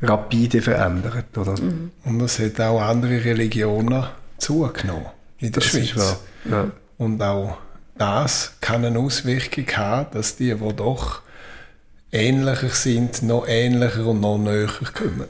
rapide 0.00 0.62
verändert, 0.62 1.36
oder? 1.36 1.60
Mhm. 1.60 1.90
Und 2.04 2.20
es 2.20 2.38
hat 2.38 2.60
auch 2.60 2.80
andere 2.80 3.24
Religionen 3.24 4.04
zugenommen 4.38 5.06
in 5.38 5.52
der 5.52 5.62
das 5.62 5.70
Schweiz. 5.70 6.18
Ja. 6.48 6.70
Und 6.98 7.20
auch 7.20 7.58
das 7.98 8.54
kann 8.60 8.84
eine 8.84 8.98
Auswirkung 8.98 9.66
haben, 9.76 10.10
dass 10.12 10.36
die, 10.36 10.54
die 10.54 10.76
doch 10.76 11.22
ähnlicher 12.12 12.70
sind, 12.70 13.22
noch 13.22 13.46
ähnlicher 13.48 14.06
und 14.06 14.20
noch 14.20 14.38
näher 14.38 14.70
kommen. 14.92 15.28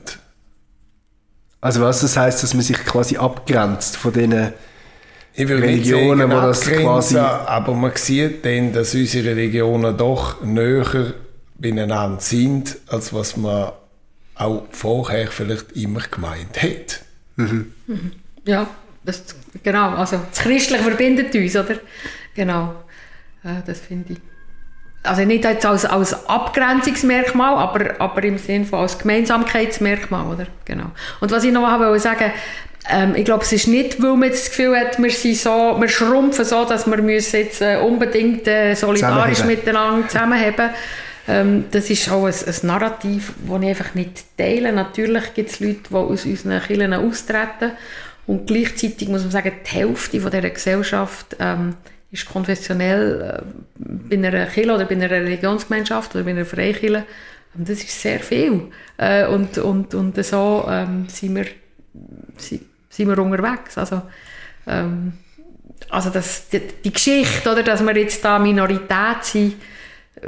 Also 1.65 1.81
was 1.81 2.03
das 2.03 2.15
heißt, 2.15 2.43
dass 2.43 2.53
man 2.53 2.63
sich 2.63 2.77
quasi 2.77 3.17
abgrenzt 3.17 3.97
von 3.97 4.13
diesen 4.13 4.53
Religionen, 5.39 6.31
wo 6.31 6.35
das 6.35 6.61
quasi... 6.61 7.17
Aber 7.17 7.73
man 7.73 7.93
sieht 7.95 8.45
dann, 8.45 8.75
dass 8.75 8.95
unsere 8.95 9.31
Religionen 9.31 9.97
doch 9.97 10.43
näher 10.43 11.15
beieinander 11.55 12.21
sind, 12.21 12.77
als 12.89 13.15
was 13.15 13.39
man 13.39 13.73
auch 14.35 14.67
vorher 14.73 15.29
vielleicht 15.29 15.73
immer 15.73 16.01
gemeint 16.01 16.63
hat. 16.63 17.01
Mhm. 17.37 17.73
Ja, 18.45 18.69
das, 19.03 19.23
genau. 19.63 19.95
Also 19.95 20.21
das 20.29 20.41
Christliche 20.41 20.83
verbindet 20.83 21.35
uns, 21.35 21.57
oder? 21.57 21.79
Genau. 22.35 22.75
Äh, 23.43 23.63
das 23.65 23.81
finde 23.81 24.13
ich. 24.13 24.19
Also 25.05 25.23
nicht 25.25 25.45
jetzt 25.45 25.67
als, 25.67 25.85
als 25.85 26.29
Abgrenzungsmerkmal, 26.29 27.57
aber, 27.57 28.01
aber 28.01 28.25
im 28.25 28.39
Sinne 28.39 28.65
von 28.65 28.81
als 28.81 28.99
Gemeinsamkeitsmerkmal, 28.99 30.27
oder? 30.27 30.47
Genau. 30.65 30.91
Und 31.21 31.31
was 31.31 31.45
ich 31.45 31.53
noch 31.53 31.79
wollte 31.79 32.01
sagen, 32.01 32.33
ähm, 32.91 33.15
ich 33.15 33.25
glaube, 33.25 33.45
es 33.45 33.53
ist 33.53 33.69
nicht, 33.69 34.03
weil 34.03 34.17
man 34.17 34.31
das 34.31 34.47
Gefühl 34.47 34.77
hat, 34.77 34.99
wir 34.99 35.11
sind 35.11 35.37
so, 35.37 35.77
wir 35.79 35.89
schrumpfen 35.89 36.45
so, 36.45 36.65
dass 36.65 36.87
wir 36.87 37.01
müssen 37.01 37.37
jetzt 37.37 37.63
äh, 37.63 37.77
unbedingt 37.77 38.49
äh, 38.49 38.75
solidarisch 38.75 39.45
miteinander 39.45 40.09
zusammenheben. 40.09 40.71
Ähm, 41.27 41.65
das 41.71 41.89
ist 41.89 42.11
auch 42.11 42.27
ein, 42.27 42.35
ein 42.35 42.67
Narrativ, 42.67 43.33
das 43.47 43.63
ich 43.63 43.69
einfach 43.69 43.95
nicht 43.95 44.25
teile. 44.37 44.73
Natürlich 44.73 45.35
gibt 45.35 45.51
es 45.51 45.61
Leute, 45.61 45.81
die 45.91 45.95
aus 45.95 46.25
unseren 46.27 46.63
Kirchen 46.63 46.93
austreten 46.93 47.73
und 48.27 48.47
gleichzeitig 48.47 49.09
muss 49.09 49.23
man 49.23 49.31
sagen, 49.31 49.53
die 49.67 49.71
Hälfte 49.71 50.21
von 50.21 50.31
dieser 50.31 50.51
Gesellschaft 50.51 51.37
ähm, 51.39 51.75
ist 52.11 52.27
konfessionell 52.27 53.43
äh, 53.43 53.83
bei 54.17 54.29
einer 54.29 54.47
Kirche 54.47 54.73
oder 54.73 54.85
bei 54.85 54.95
einer 54.95 55.11
Religionsgemeinschaft 55.11 56.15
oder 56.15 56.25
bei 56.25 56.31
einer 56.31 56.45
Freikirche. 56.45 57.05
Und 57.57 57.69
das 57.69 57.79
ist 57.79 58.01
sehr 58.01 58.21
viel. 58.21 58.71
Äh, 58.97 59.27
und, 59.27 59.59
und, 59.59 59.95
und 59.95 60.25
so 60.25 60.67
ähm, 60.69 61.07
sind, 61.09 61.37
wir, 61.37 61.47
sind, 62.37 62.63
sind 62.91 63.09
wir 63.09 63.19
unterwegs. 63.19 63.79
Also, 63.79 64.03
ähm, 64.67 65.15
also 65.91 66.11
das, 66.11 66.49
die, 66.49 66.61
die, 66.85 66.93
Geschichte, 66.93 67.51
oder, 67.51 67.63
dass 67.63 67.85
wir 67.85 67.97
jetzt 67.97 68.25
da 68.25 68.39
Minorität 68.39 69.23
sind, 69.23 69.55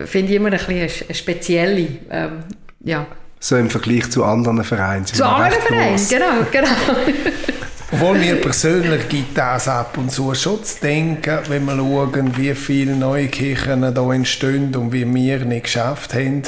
finde 0.05 0.31
ich 0.31 0.37
immer 0.37 0.53
ein 0.53 0.59
bisschen 0.59 1.07
eine 1.09 1.15
spezielle. 1.15 1.89
Ähm, 2.11 2.45
ja. 2.81 3.07
So 3.41 3.57
im 3.57 3.71
Vergleich 3.71 4.11
zu 4.11 4.25
anderen 4.25 4.63
Vereinen. 4.63 5.05
Zu 5.07 5.27
anderen 5.27 5.63
Vereinen, 5.63 6.09
genau, 6.09 6.47
genau. 6.51 6.69
Obwohl 7.93 8.19
mir 8.19 8.41
persönlich 8.41 9.09
gibt 9.09 9.39
das 9.39 9.69
ab 9.69 9.97
und 9.97 10.11
zu 10.11 10.35
schon 10.35 10.65
zu 10.65 10.81
denken, 10.81 11.39
wenn 11.49 11.65
wir 11.67 11.77
schauen, 11.77 12.37
wie 12.37 12.55
viele 12.55 12.97
neue 12.97 13.29
Kirchen 13.29 13.95
da 13.95 14.13
entstehen 14.13 14.75
und 14.75 14.93
wie 14.93 15.07
wir 15.15 15.45
nicht 15.45 15.65
geschafft 15.65 16.15
haben, 16.15 16.43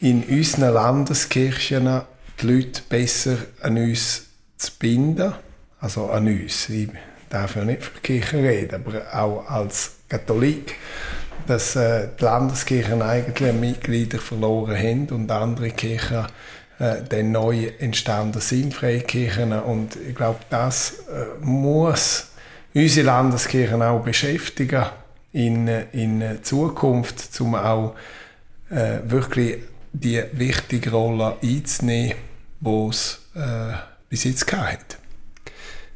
in 0.00 0.24
unseren 0.24 0.74
Landeskirchen 0.74 2.02
die 2.40 2.46
Leute 2.46 2.82
besser 2.88 3.36
an 3.62 3.78
uns 3.78 4.26
zu 4.56 4.72
binden. 4.78 5.34
Also 5.80 6.06
an 6.06 6.26
uns. 6.26 6.68
Ich 6.68 6.88
darf 7.30 7.54
ja 7.54 7.64
nicht 7.64 7.84
für 7.84 7.92
die 7.94 8.00
Kirche 8.00 8.38
reden, 8.38 8.74
aber 8.74 9.02
auch 9.14 9.48
als 9.48 9.92
Katholik 10.08 10.74
dass 11.46 11.76
äh, 11.76 12.08
die 12.18 12.24
Landeskirchen 12.24 13.02
eigentlich 13.02 13.52
Mitglieder 13.52 14.18
verloren 14.18 14.76
haben 14.76 15.06
und 15.08 15.30
andere 15.30 15.70
Kirchen 15.70 16.26
äh, 16.84 17.02
dann 17.08 17.32
neu 17.32 17.70
entstanden 17.78 18.40
sind, 18.40 18.74
Freikirchen. 18.74 19.52
Und 19.52 19.96
ich 19.96 20.14
glaube, 20.14 20.40
das 20.50 20.94
äh, 21.08 21.42
muss 21.42 22.28
unsere 22.74 23.06
Landeskirchen 23.06 23.80
auch 23.80 24.02
beschäftigen 24.02 24.84
in, 25.32 25.66
in 25.66 26.22
Zukunft, 26.42 27.40
um 27.40 27.54
auch 27.54 27.94
äh, 28.68 28.98
wirklich 29.04 29.60
die 29.94 30.22
wichtige 30.32 30.90
Rolle 30.90 31.36
einzunehmen, 31.42 32.16
die 32.60 32.88
es 32.90 33.20
äh, 33.34 33.72
bis 34.10 34.24
jetzt 34.24 34.52
hat. 34.52 34.98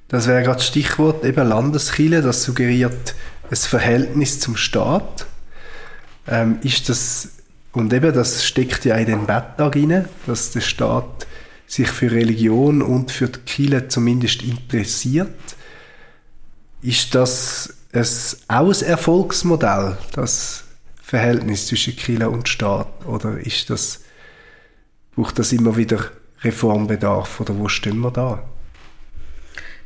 Das 0.09 0.27
wäre 0.27 0.43
gerade 0.43 0.57
das 0.57 0.69
Stichwort 0.69 1.23
eben 1.23 1.47
Landeskirche, 1.47 2.23
das 2.23 2.45
suggeriert 2.45 3.15
ein 3.51 3.57
Verhältnis 3.57 4.41
zum 4.41 4.57
Staat. 4.57 5.27
Ähm, 6.27 6.61
ist 6.63 6.89
das 6.89 7.29
und 7.79 7.93
eben, 7.93 8.13
das 8.13 8.45
steckt 8.45 8.85
ja 8.85 8.97
in 8.97 9.07
den 9.07 9.27
Betttag 9.27 9.77
rein, 9.77 10.09
dass 10.27 10.51
der 10.51 10.61
Staat 10.61 11.27
sich 11.67 11.89
für 11.89 12.11
Religion 12.11 12.83
und 12.83 13.11
für 13.11 13.29
die 13.29 13.39
Kirche 13.41 13.89
zumindest 13.89 14.43
interessiert. 14.43 15.29
Ist 16.83 17.15
das 17.15 17.75
ein, 17.93 18.07
auch 18.49 18.73
ein 18.73 18.83
Erfolgsmodell, 18.83 19.97
das 20.13 20.65
Verhältnis 21.01 21.69
zwischen 21.69 21.95
Kirche 21.95 22.29
und 22.29 22.49
Staat? 22.49 23.07
Oder 23.07 23.39
ist 23.39 23.71
das, 23.71 24.01
braucht 25.15 25.39
das 25.39 25.53
immer 25.53 25.77
wieder 25.77 26.05
Reformbedarf? 26.43 27.41
Oder 27.41 27.57
wo 27.59 27.69
stehen 27.69 27.99
wir 28.01 28.11
da? 28.11 28.43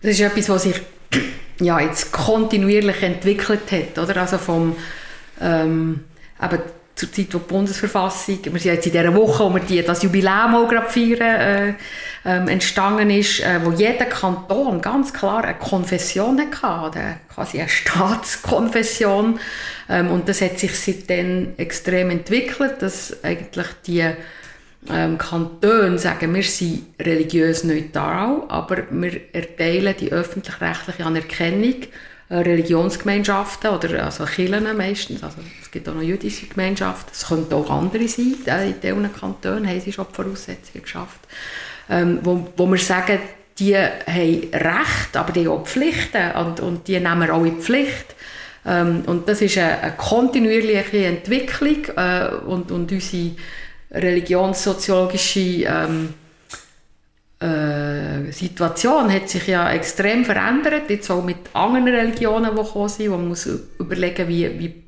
Das 0.00 0.12
ist 0.12 0.20
etwas, 0.20 0.48
was 0.48 0.62
sich 0.62 0.80
ja, 1.60 1.78
jetzt 1.80 2.10
kontinuierlich 2.10 3.02
entwickelt 3.02 3.70
hat. 3.70 3.98
Oder? 3.98 4.16
Also 4.20 4.38
vom, 4.38 4.76
ähm, 5.40 6.04
eben 6.40 6.58
zur 7.02 7.12
Zeit, 7.12 7.32
die 7.32 7.38
Bundesverfassung, 7.38 8.38
wir 8.44 8.60
sind 8.60 8.74
jetzt 8.74 8.86
in 8.86 8.92
dieser 8.92 9.14
Woche, 9.14 9.44
wo 9.44 9.54
wir 9.54 9.60
die, 9.60 9.82
das 9.82 10.02
Jubiläum 10.02 10.54
auch 10.54 10.68
gerade 10.68 10.88
feiern, 10.88 11.20
äh, 11.20 11.74
ähm, 12.24 12.48
entstanden 12.48 13.10
ist, 13.10 13.40
äh, 13.40 13.60
wo 13.64 13.72
jeder 13.72 14.04
Kanton 14.04 14.80
ganz 14.80 15.12
klar 15.12 15.42
eine 15.42 15.58
Konfession 15.58 16.40
hatte, 16.62 17.16
quasi 17.34 17.58
eine 17.58 17.68
Staatskonfession. 17.68 19.40
Ähm, 19.88 20.10
und 20.12 20.28
das 20.28 20.40
hat 20.40 20.58
sich 20.60 20.78
seitdem 20.78 21.54
extrem 21.56 22.10
entwickelt, 22.10 22.80
dass 22.80 23.24
eigentlich 23.24 23.66
die 23.86 24.04
ähm, 24.88 25.18
Kantone 25.18 25.98
sagen, 25.98 26.32
wir 26.34 26.44
sind 26.44 26.86
religiös 27.00 27.64
neutral, 27.64 28.42
aber 28.48 28.84
wir 28.90 29.20
erteilen 29.32 29.94
die 29.98 30.12
öffentlich-rechtliche 30.12 31.04
Anerkennung 31.04 31.82
Religionsgemeinschaften 32.40 33.70
oder 33.70 34.04
also 34.04 34.24
Kirchen 34.24 34.76
meistens, 34.76 35.22
also 35.22 35.36
es 35.60 35.70
gibt 35.70 35.88
auch 35.88 35.94
noch 35.94 36.02
jüdische 36.02 36.46
Gemeinschaften, 36.46 37.10
es 37.12 37.26
könnten 37.26 37.52
auch 37.54 37.70
andere 37.70 38.08
sein, 38.08 38.36
äh, 38.46 38.70
in 38.70 38.80
diesen 38.80 39.12
Kantonen 39.12 39.68
haben 39.68 39.80
sie 39.80 39.92
schon 39.92 40.06
die 40.10 40.14
Voraussetzungen 40.14 40.82
geschafft, 40.82 41.20
ähm, 41.90 42.20
wo, 42.22 42.48
wo 42.56 42.66
wir 42.66 42.78
sagen, 42.78 43.18
die 43.58 43.76
haben 43.76 44.48
Recht, 44.52 45.14
aber 45.14 45.32
die 45.32 45.46
haben 45.46 45.58
auch 45.60 45.66
Pflichten 45.66 46.30
und, 46.32 46.60
und 46.60 46.88
die 46.88 46.98
nehmen 46.98 47.20
wir 47.20 47.34
auch 47.34 47.44
in 47.44 47.60
Pflicht. 47.60 48.14
Ähm, 48.64 49.02
und 49.06 49.28
das 49.28 49.42
ist 49.42 49.58
eine, 49.58 49.78
eine 49.80 49.92
kontinuierliche 49.92 51.04
Entwicklung 51.04 51.84
äh, 51.96 52.28
und, 52.46 52.70
und 52.70 52.90
unsere 52.90 53.32
religionssoziologische 53.90 55.64
ähm, 55.66 56.14
äh, 57.42 58.30
Situation 58.32 59.12
hat 59.12 59.28
sich 59.28 59.46
ja 59.48 59.70
extrem 59.72 60.24
verändert, 60.24 60.88
jetzt 60.88 61.10
auch 61.10 61.24
mit 61.24 61.36
anderen 61.52 61.88
Religionen, 61.88 62.50
die 62.52 62.62
gekommen 62.62 62.88
sind, 62.88 63.10
man 63.10 63.28
muss 63.28 63.48
überlegen, 63.78 64.28
wie, 64.28 64.58
wie, 64.58 64.84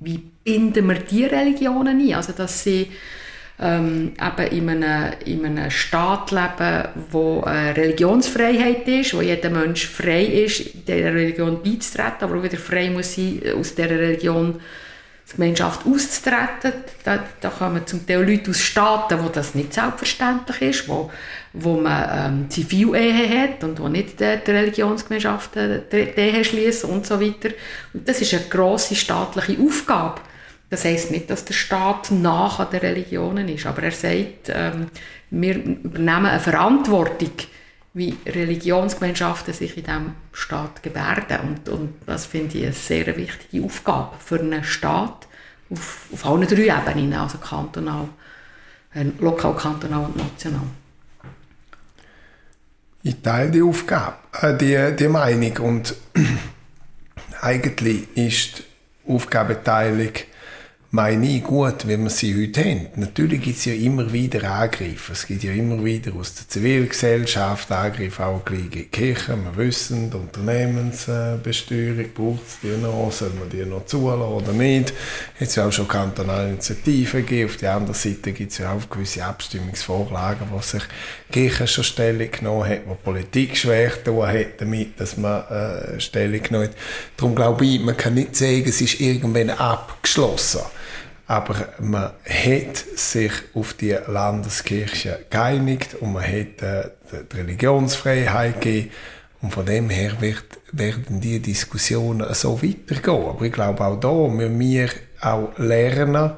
wie, 0.00 0.18
binden 0.44 0.88
wir 0.88 0.96
die 0.96 1.24
Religionen 1.24 2.00
ein, 2.00 2.14
also 2.14 2.32
dass 2.32 2.64
sie 2.64 2.88
ähm, 3.60 4.12
eben 4.20 4.46
in 4.50 4.68
einem, 4.68 5.12
in 5.24 5.46
einem 5.46 5.70
Staat 5.70 6.32
leben, 6.32 6.88
wo 7.10 7.42
äh, 7.46 7.70
Religionsfreiheit 7.70 8.88
ist, 8.88 9.14
wo 9.14 9.20
jeder 9.20 9.50
Mensch 9.50 9.86
frei 9.86 10.24
ist, 10.24 10.88
dieser 10.88 11.14
Religion 11.14 11.62
beizutreten, 11.62 12.22
aber 12.22 12.38
auch 12.38 12.42
wieder 12.42 12.58
frei 12.58 12.90
muss 12.90 13.14
sein, 13.14 13.40
aus 13.56 13.74
dieser 13.74 13.90
Religion 13.90 14.60
die 15.30 15.36
Gemeinschaft 15.36 15.86
auszutreten. 15.86 16.72
Da, 17.04 17.22
da 17.40 17.48
kommen 17.48 17.86
zum 17.86 18.06
Teil 18.06 18.28
Leute 18.28 18.50
aus 18.50 18.60
Staaten, 18.60 19.22
wo 19.22 19.28
das 19.28 19.54
nicht 19.54 19.72
selbstverständlich 19.74 20.62
ist, 20.62 20.88
wo, 20.88 21.10
wo 21.52 21.76
man 21.80 22.08
ähm, 22.12 22.50
Zivilehe 22.50 23.42
hat 23.42 23.64
und 23.64 23.80
wo 23.80 23.88
nicht 23.88 24.20
die, 24.20 24.38
die 24.46 24.50
Religionsgemeinschaften 24.50 25.82
die 25.90 25.96
Ehe 25.96 26.44
schließen 26.44 26.90
und 26.90 27.06
so 27.06 27.20
weiter. 27.20 27.50
Und 27.92 28.08
das 28.08 28.20
ist 28.20 28.34
eine 28.34 28.44
grosse 28.44 28.94
staatliche 28.94 29.60
Aufgabe. 29.62 30.20
Das 30.70 30.84
heisst 30.84 31.10
nicht, 31.10 31.28
dass 31.28 31.44
der 31.44 31.54
Staat 31.54 32.10
nach 32.10 32.58
an 32.58 32.70
den 32.70 32.80
Religionen 32.80 33.48
ist, 33.48 33.66
aber 33.66 33.82
er 33.82 33.92
sagt, 33.92 34.48
ähm, 34.48 34.86
wir 35.30 35.56
übernehmen 35.56 36.26
eine 36.26 36.40
Verantwortung 36.40 37.32
wie 37.94 38.16
Religionsgemeinschaften 38.26 39.52
sich 39.52 39.76
in 39.76 39.84
diesem 39.84 40.14
Staat 40.32 40.82
gebärden. 40.82 41.40
Und, 41.40 41.68
und 41.68 41.94
das 42.06 42.26
finde 42.26 42.58
ich 42.58 42.64
eine 42.64 42.72
sehr 42.72 43.06
wichtige 43.16 43.64
Aufgabe 43.64 44.16
für 44.18 44.40
einen 44.40 44.64
Staat 44.64 45.28
auf, 45.70 46.06
auf 46.12 46.26
allen 46.26 46.46
drei 46.46 46.64
Ebenen, 46.64 47.14
also 47.14 47.38
kantonal, 47.38 48.08
äh, 48.94 49.04
lokal, 49.18 49.54
kantonal 49.54 50.06
und 50.06 50.16
national. 50.16 50.66
Ich 53.02 53.20
teile 53.20 53.50
die 53.50 53.62
Aufgabe, 53.62 54.16
äh, 54.40 54.56
die, 54.56 54.96
die 54.96 55.08
Meinung 55.08 55.56
und 55.58 55.94
eigentlich 57.40 58.16
ist 58.16 58.62
die 59.06 59.12
Aufgabenteilung 59.12 60.12
meine 60.94 61.26
ich 61.26 61.42
gut, 61.42 61.88
wie 61.88 61.96
wir 61.96 62.10
sie 62.10 62.34
heute 62.38 62.60
haben. 62.60 62.86
Natürlich 62.96 63.40
gibt 63.40 63.56
es 63.56 63.64
ja 63.64 63.72
immer 63.72 64.12
wieder 64.12 64.44
Angriffe. 64.44 65.12
Es 65.12 65.26
gibt 65.26 65.42
ja 65.42 65.52
immer 65.52 65.82
wieder 65.82 66.14
aus 66.14 66.34
der 66.34 66.46
Zivilgesellschaft 66.46 67.72
Angriffe, 67.72 68.26
auch 68.26 68.44
gegen 68.44 68.70
die 68.70 68.84
Kirche. 68.84 69.38
Wir 69.42 69.56
wissen, 69.56 70.10
die 70.10 70.16
Unternehmensbesteuerung 70.18 72.12
braucht 72.12 72.46
es 72.46 72.58
die 72.62 72.76
noch, 72.76 73.10
soll 73.10 73.30
man 73.40 73.48
die 73.48 73.64
noch 73.64 73.86
zulassen 73.86 74.20
oder 74.20 74.52
nicht. 74.52 74.92
Es 75.40 75.54
ja 75.54 75.66
auch 75.66 75.72
schon 75.72 75.88
kantonale 75.88 76.50
Initiativen 76.50 77.24
gegeben. 77.24 77.48
Auf 77.48 77.56
der 77.56 77.74
anderen 77.74 77.94
Seite 77.94 78.32
gibt 78.32 78.52
es 78.52 78.58
ja 78.58 78.70
auch 78.70 78.90
gewisse 78.90 79.24
Abstimmungsvorlagen, 79.24 80.48
wo 80.50 80.60
sich 80.60 80.82
die 81.30 81.32
Kirche 81.32 81.66
schon 81.68 81.84
Stellung 81.84 82.30
genommen 82.30 82.68
hat, 82.68 82.80
wo 82.84 82.96
Politik 82.96 83.56
schwer 83.56 83.92
tun 84.04 84.26
hat 84.26 84.60
damit, 84.60 85.00
dass 85.00 85.16
man 85.16 85.42
äh, 85.48 85.98
Stellung 85.98 86.42
genommen 86.42 86.68
hat. 86.68 86.76
Darum 87.16 87.34
glaube 87.34 87.64
ich, 87.64 87.80
man 87.80 87.96
kann 87.96 88.12
nicht 88.12 88.36
sagen, 88.36 88.64
es 88.66 88.82
ist 88.82 89.00
irgendwann 89.00 89.48
abgeschlossen. 89.48 90.60
Aber 91.26 91.68
man 91.78 92.10
hat 92.28 92.76
sich 92.96 93.32
auf 93.54 93.74
die 93.74 93.96
Landeskirche 94.06 95.26
geeinigt 95.30 95.94
und 96.00 96.12
man 96.12 96.22
hat 96.22 96.62
äh, 96.62 96.90
die 97.32 97.36
Religionsfreiheit 97.36 98.60
gegeben 98.60 98.90
und 99.40 99.52
von 99.52 99.66
dem 99.66 99.90
her 99.90 100.20
wird, 100.20 100.44
werden 100.72 101.20
die 101.20 101.40
Diskussionen 101.40 102.32
so 102.34 102.62
weitergehen. 102.62 103.28
Aber 103.28 103.44
ich 103.44 103.52
glaube 103.52 103.84
auch 103.84 103.98
da 103.98 104.28
müssen 104.28 104.58
wir 104.58 104.88
auch 105.20 105.58
lernen, 105.58 106.32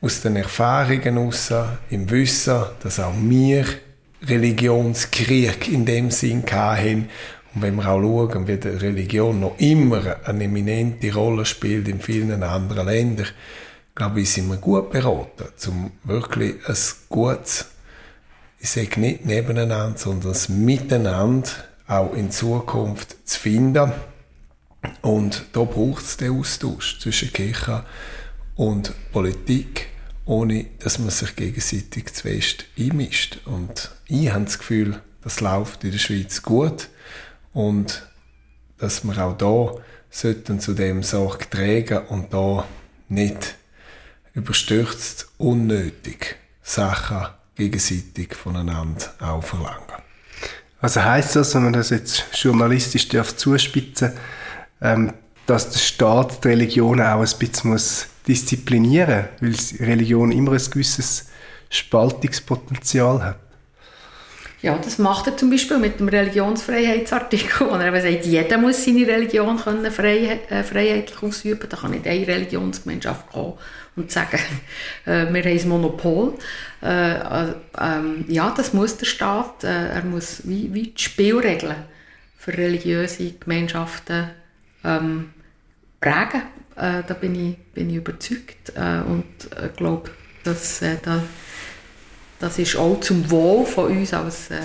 aus 0.00 0.20
den 0.20 0.36
Erfahrungen 0.36 1.16
heraus, 1.16 1.52
im 1.90 2.08
Wissen, 2.10 2.62
dass 2.82 3.00
auch 3.00 3.14
wir 3.20 3.64
Religionskrieg 4.26 5.68
in 5.68 5.84
dem 5.84 6.10
Sinn 6.10 6.44
hatten. 6.50 7.08
Und 7.54 7.62
wenn 7.62 7.76
wir 7.76 7.88
auch 7.88 8.00
schauen, 8.00 8.46
wie 8.46 8.56
die 8.56 8.68
Religion 8.68 9.40
noch 9.40 9.58
immer 9.58 10.16
eine 10.24 10.44
eminente 10.44 11.12
Rolle 11.12 11.44
spielt 11.44 11.88
in 11.88 12.00
vielen 12.00 12.42
anderen 12.42 12.86
Ländern, 12.86 13.26
glaube 13.98 14.20
ich, 14.20 14.30
sind 14.30 14.48
wir 14.48 14.58
gut 14.58 14.90
beraten, 14.90 15.48
um 15.66 15.90
wirklich 16.04 16.54
ein 16.68 16.76
gutes, 17.08 17.66
ich 18.60 18.70
sage 18.70 19.00
nicht 19.00 19.26
nebeneinander, 19.26 19.98
sondern 19.98 20.30
das 20.30 20.48
Miteinander 20.48 21.50
auch 21.88 22.14
in 22.14 22.30
Zukunft 22.30 23.16
zu 23.28 23.40
finden. 23.40 23.92
Und 25.02 25.46
da 25.52 25.64
braucht 25.64 26.04
es 26.04 26.16
den 26.16 26.38
Austausch 26.38 27.00
zwischen 27.00 27.32
Kirche 27.32 27.84
und 28.54 28.94
Politik, 29.10 29.88
ohne 30.26 30.66
dass 30.78 31.00
man 31.00 31.10
sich 31.10 31.34
gegenseitig 31.34 32.14
zu 32.14 32.22
fest 32.22 32.66
einmischt. 32.78 33.40
Und 33.46 33.90
ich 34.06 34.30
habe 34.30 34.44
das 34.44 34.60
Gefühl, 34.60 35.02
das 35.24 35.40
läuft 35.40 35.82
in 35.82 35.90
der 35.90 35.98
Schweiz 35.98 36.42
gut 36.42 36.88
und 37.52 38.06
dass 38.78 39.02
wir 39.02 39.18
auch 39.18 39.36
da 39.36 39.82
sollten 40.08 40.60
zu 40.60 40.74
dem 40.74 41.02
Sorge 41.02 41.50
tragen 41.50 42.06
und 42.06 42.32
da 42.32 42.64
nicht 43.08 43.56
überstürzt 44.38 45.28
unnötig 45.36 46.36
Sachen 46.62 47.26
gegenseitig 47.56 48.34
voneinander 48.34 49.12
auch 49.20 49.42
verlangen. 49.42 49.82
Also 50.80 51.02
heißt 51.02 51.34
das, 51.36 51.54
wenn 51.54 51.64
man 51.64 51.72
das 51.72 51.90
jetzt 51.90 52.24
journalistisch 52.32 53.08
darf 53.08 53.36
zuspitzen, 53.36 54.12
ähm, 54.80 55.12
dass 55.46 55.70
der 55.70 55.80
Staat 55.80 56.44
die 56.44 56.48
Religion 56.48 57.00
auch 57.00 57.20
ein 57.20 57.38
bisschen 57.38 57.70
muss 57.70 58.06
disziplinieren, 58.28 59.28
weil 59.40 59.56
Religion 59.80 60.30
immer 60.30 60.52
ein 60.52 60.70
gewisses 60.70 61.26
Spaltungspotenzial 61.70 63.22
hat. 63.22 63.38
Ja, 64.60 64.76
das 64.76 64.98
macht 64.98 65.28
er 65.28 65.36
zum 65.36 65.50
Beispiel 65.50 65.78
mit 65.78 66.00
dem 66.00 66.08
Religionsfreiheitsartikel, 66.08 67.68
wo 67.68 67.74
er 67.74 68.00
sagt, 68.00 68.26
jeder 68.26 68.58
muss 68.58 68.84
seine 68.84 69.06
Religion 69.06 69.56
können 69.56 69.90
frei, 69.92 70.40
äh, 70.50 70.64
freiheitlich 70.64 71.22
ausüben. 71.22 71.68
Da 71.68 71.76
kann 71.76 71.92
nicht 71.92 72.08
eine 72.08 72.26
Religionsgemeinschaft 72.26 73.30
kommen 73.30 73.54
und 73.94 74.10
sagen, 74.10 74.38
äh, 75.06 75.32
wir 75.32 75.42
haben 75.42 75.60
ein 75.60 75.68
Monopol. 75.68 76.34
Äh, 76.82 77.14
äh, 77.14 77.54
ähm, 77.80 78.24
ja, 78.26 78.52
das 78.56 78.72
muss 78.72 78.96
der 78.96 79.06
Staat. 79.06 79.62
Äh, 79.62 79.90
er 79.90 80.04
muss 80.04 80.42
wie, 80.44 80.74
wie 80.74 80.88
die 80.88 81.02
Spielregeln 81.02 81.76
für 82.36 82.56
religiöse 82.56 83.32
Gemeinschaften 83.32 84.30
ähm, 84.84 85.30
prägen. 86.00 86.42
Äh, 86.74 87.02
da 87.06 87.14
bin 87.14 87.34
ich, 87.34 87.56
bin 87.74 87.90
ich 87.90 87.96
überzeugt 87.96 88.72
und 88.76 89.24
glaube, 89.76 90.10
dass 90.44 90.80
da, 91.02 91.22
das 92.38 92.58
ist 92.58 92.76
auch 92.76 93.00
zum 93.00 93.30
Wohl 93.30 93.64
von 93.66 93.96
uns 93.96 94.14
als, 94.14 94.50
äh, 94.50 94.60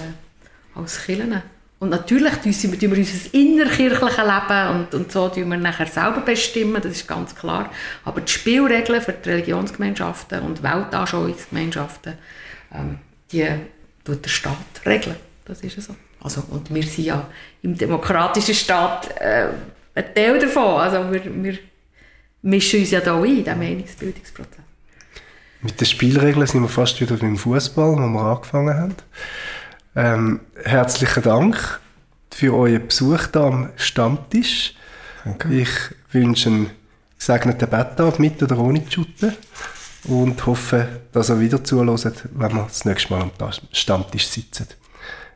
als 0.75 1.03
Kirchen. 1.03 1.41
Und 1.79 1.89
natürlich 1.89 2.33
tun 2.35 2.81
wir, 2.81 2.97
unser 2.97 3.33
innerkirchliches 3.33 4.17
Leben 4.17 4.67
und, 4.69 4.93
und 4.93 5.11
so 5.11 5.27
tun 5.27 5.49
wir 5.49 5.57
nachher 5.57 5.85
selber 5.85 6.21
bestimmen, 6.21 6.81
das 6.81 6.93
ist 6.93 7.07
ganz 7.07 7.35
klar. 7.35 7.69
Aber 8.05 8.21
die 8.21 8.31
Spielregeln 8.31 9.01
für 9.01 9.11
die 9.11 9.29
Religionsgemeinschaften 9.29 10.39
und 10.43 10.63
Weltanschauungsgemeinschaften, 10.63 12.13
ähm, 12.73 12.99
die 13.31 13.45
tut 14.05 14.23
der 14.23 14.29
Staat 14.29 14.85
regeln. 14.85 15.17
Das 15.43 15.61
ist 15.61 15.81
so. 15.81 15.93
Also, 16.21 16.41
und 16.51 16.73
wir 16.73 16.83
sind 16.83 17.03
ja 17.03 17.27
im 17.63 17.77
demokratischen 17.77 18.55
Staat 18.55 19.19
äh, 19.19 19.49
ein 19.93 20.15
Teil 20.15 20.39
davon. 20.39 20.79
Also 20.79 21.11
wir, 21.11 21.43
wir 21.43 21.57
mischen 22.43 22.79
uns 22.79 22.91
ja 22.91 23.01
da 23.01 23.17
ein, 23.19 23.25
in 23.25 23.43
diesen 23.43 23.59
Meinungsbildungsprozess. 23.59 24.72
Mit 25.63 25.79
den 25.79 25.85
Spielregeln 25.85 26.45
sind 26.45 26.61
wir 26.61 26.67
fast 26.67 26.99
wieder 26.99 27.15
beim 27.15 27.37
Fußball, 27.37 27.95
wo 27.95 28.07
wir 28.07 28.21
angefangen 28.21 28.77
haben. 28.77 28.95
Ähm, 29.95 30.41
herzlichen 30.61 31.23
Dank 31.23 31.79
für 32.31 32.53
euren 32.53 32.85
Besuch 32.85 33.29
hier 33.31 33.41
am 33.41 33.69
Stammtisch. 33.77 34.75
Danke. 35.23 35.53
Ich 35.53 35.69
wünsche 36.11 36.49
einen 36.49 36.69
gesegneten 37.17 37.69
Betttag 37.69 38.19
mit 38.19 38.43
oder 38.43 38.57
ohne 38.57 38.83
Schutte 38.89 39.37
und 40.05 40.45
hoffe, 40.45 40.85
dass 41.13 41.29
ihr 41.29 41.39
wieder 41.39 41.63
zuhört, 41.63 42.25
wenn 42.33 42.53
wir 42.53 42.63
das 42.63 42.83
nächste 42.83 43.13
Mal 43.13 43.21
am 43.21 43.31
Stammtisch 43.71 44.27
sitzen. 44.27 44.67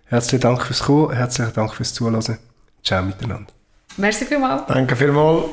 Herzlichen 0.07 0.41
Dank 0.41 0.61
fürs 0.63 0.83
Kommen, 0.83 1.13
herzlichen 1.13 1.53
Dank 1.53 1.73
fürs 1.73 1.93
Zuhören. 1.93 2.37
Ciao 2.83 3.01
miteinander. 3.01 3.51
Merci 3.95 4.25
vielmals. 4.25 4.63
Danke 4.67 4.95
vielmals. 4.95 5.45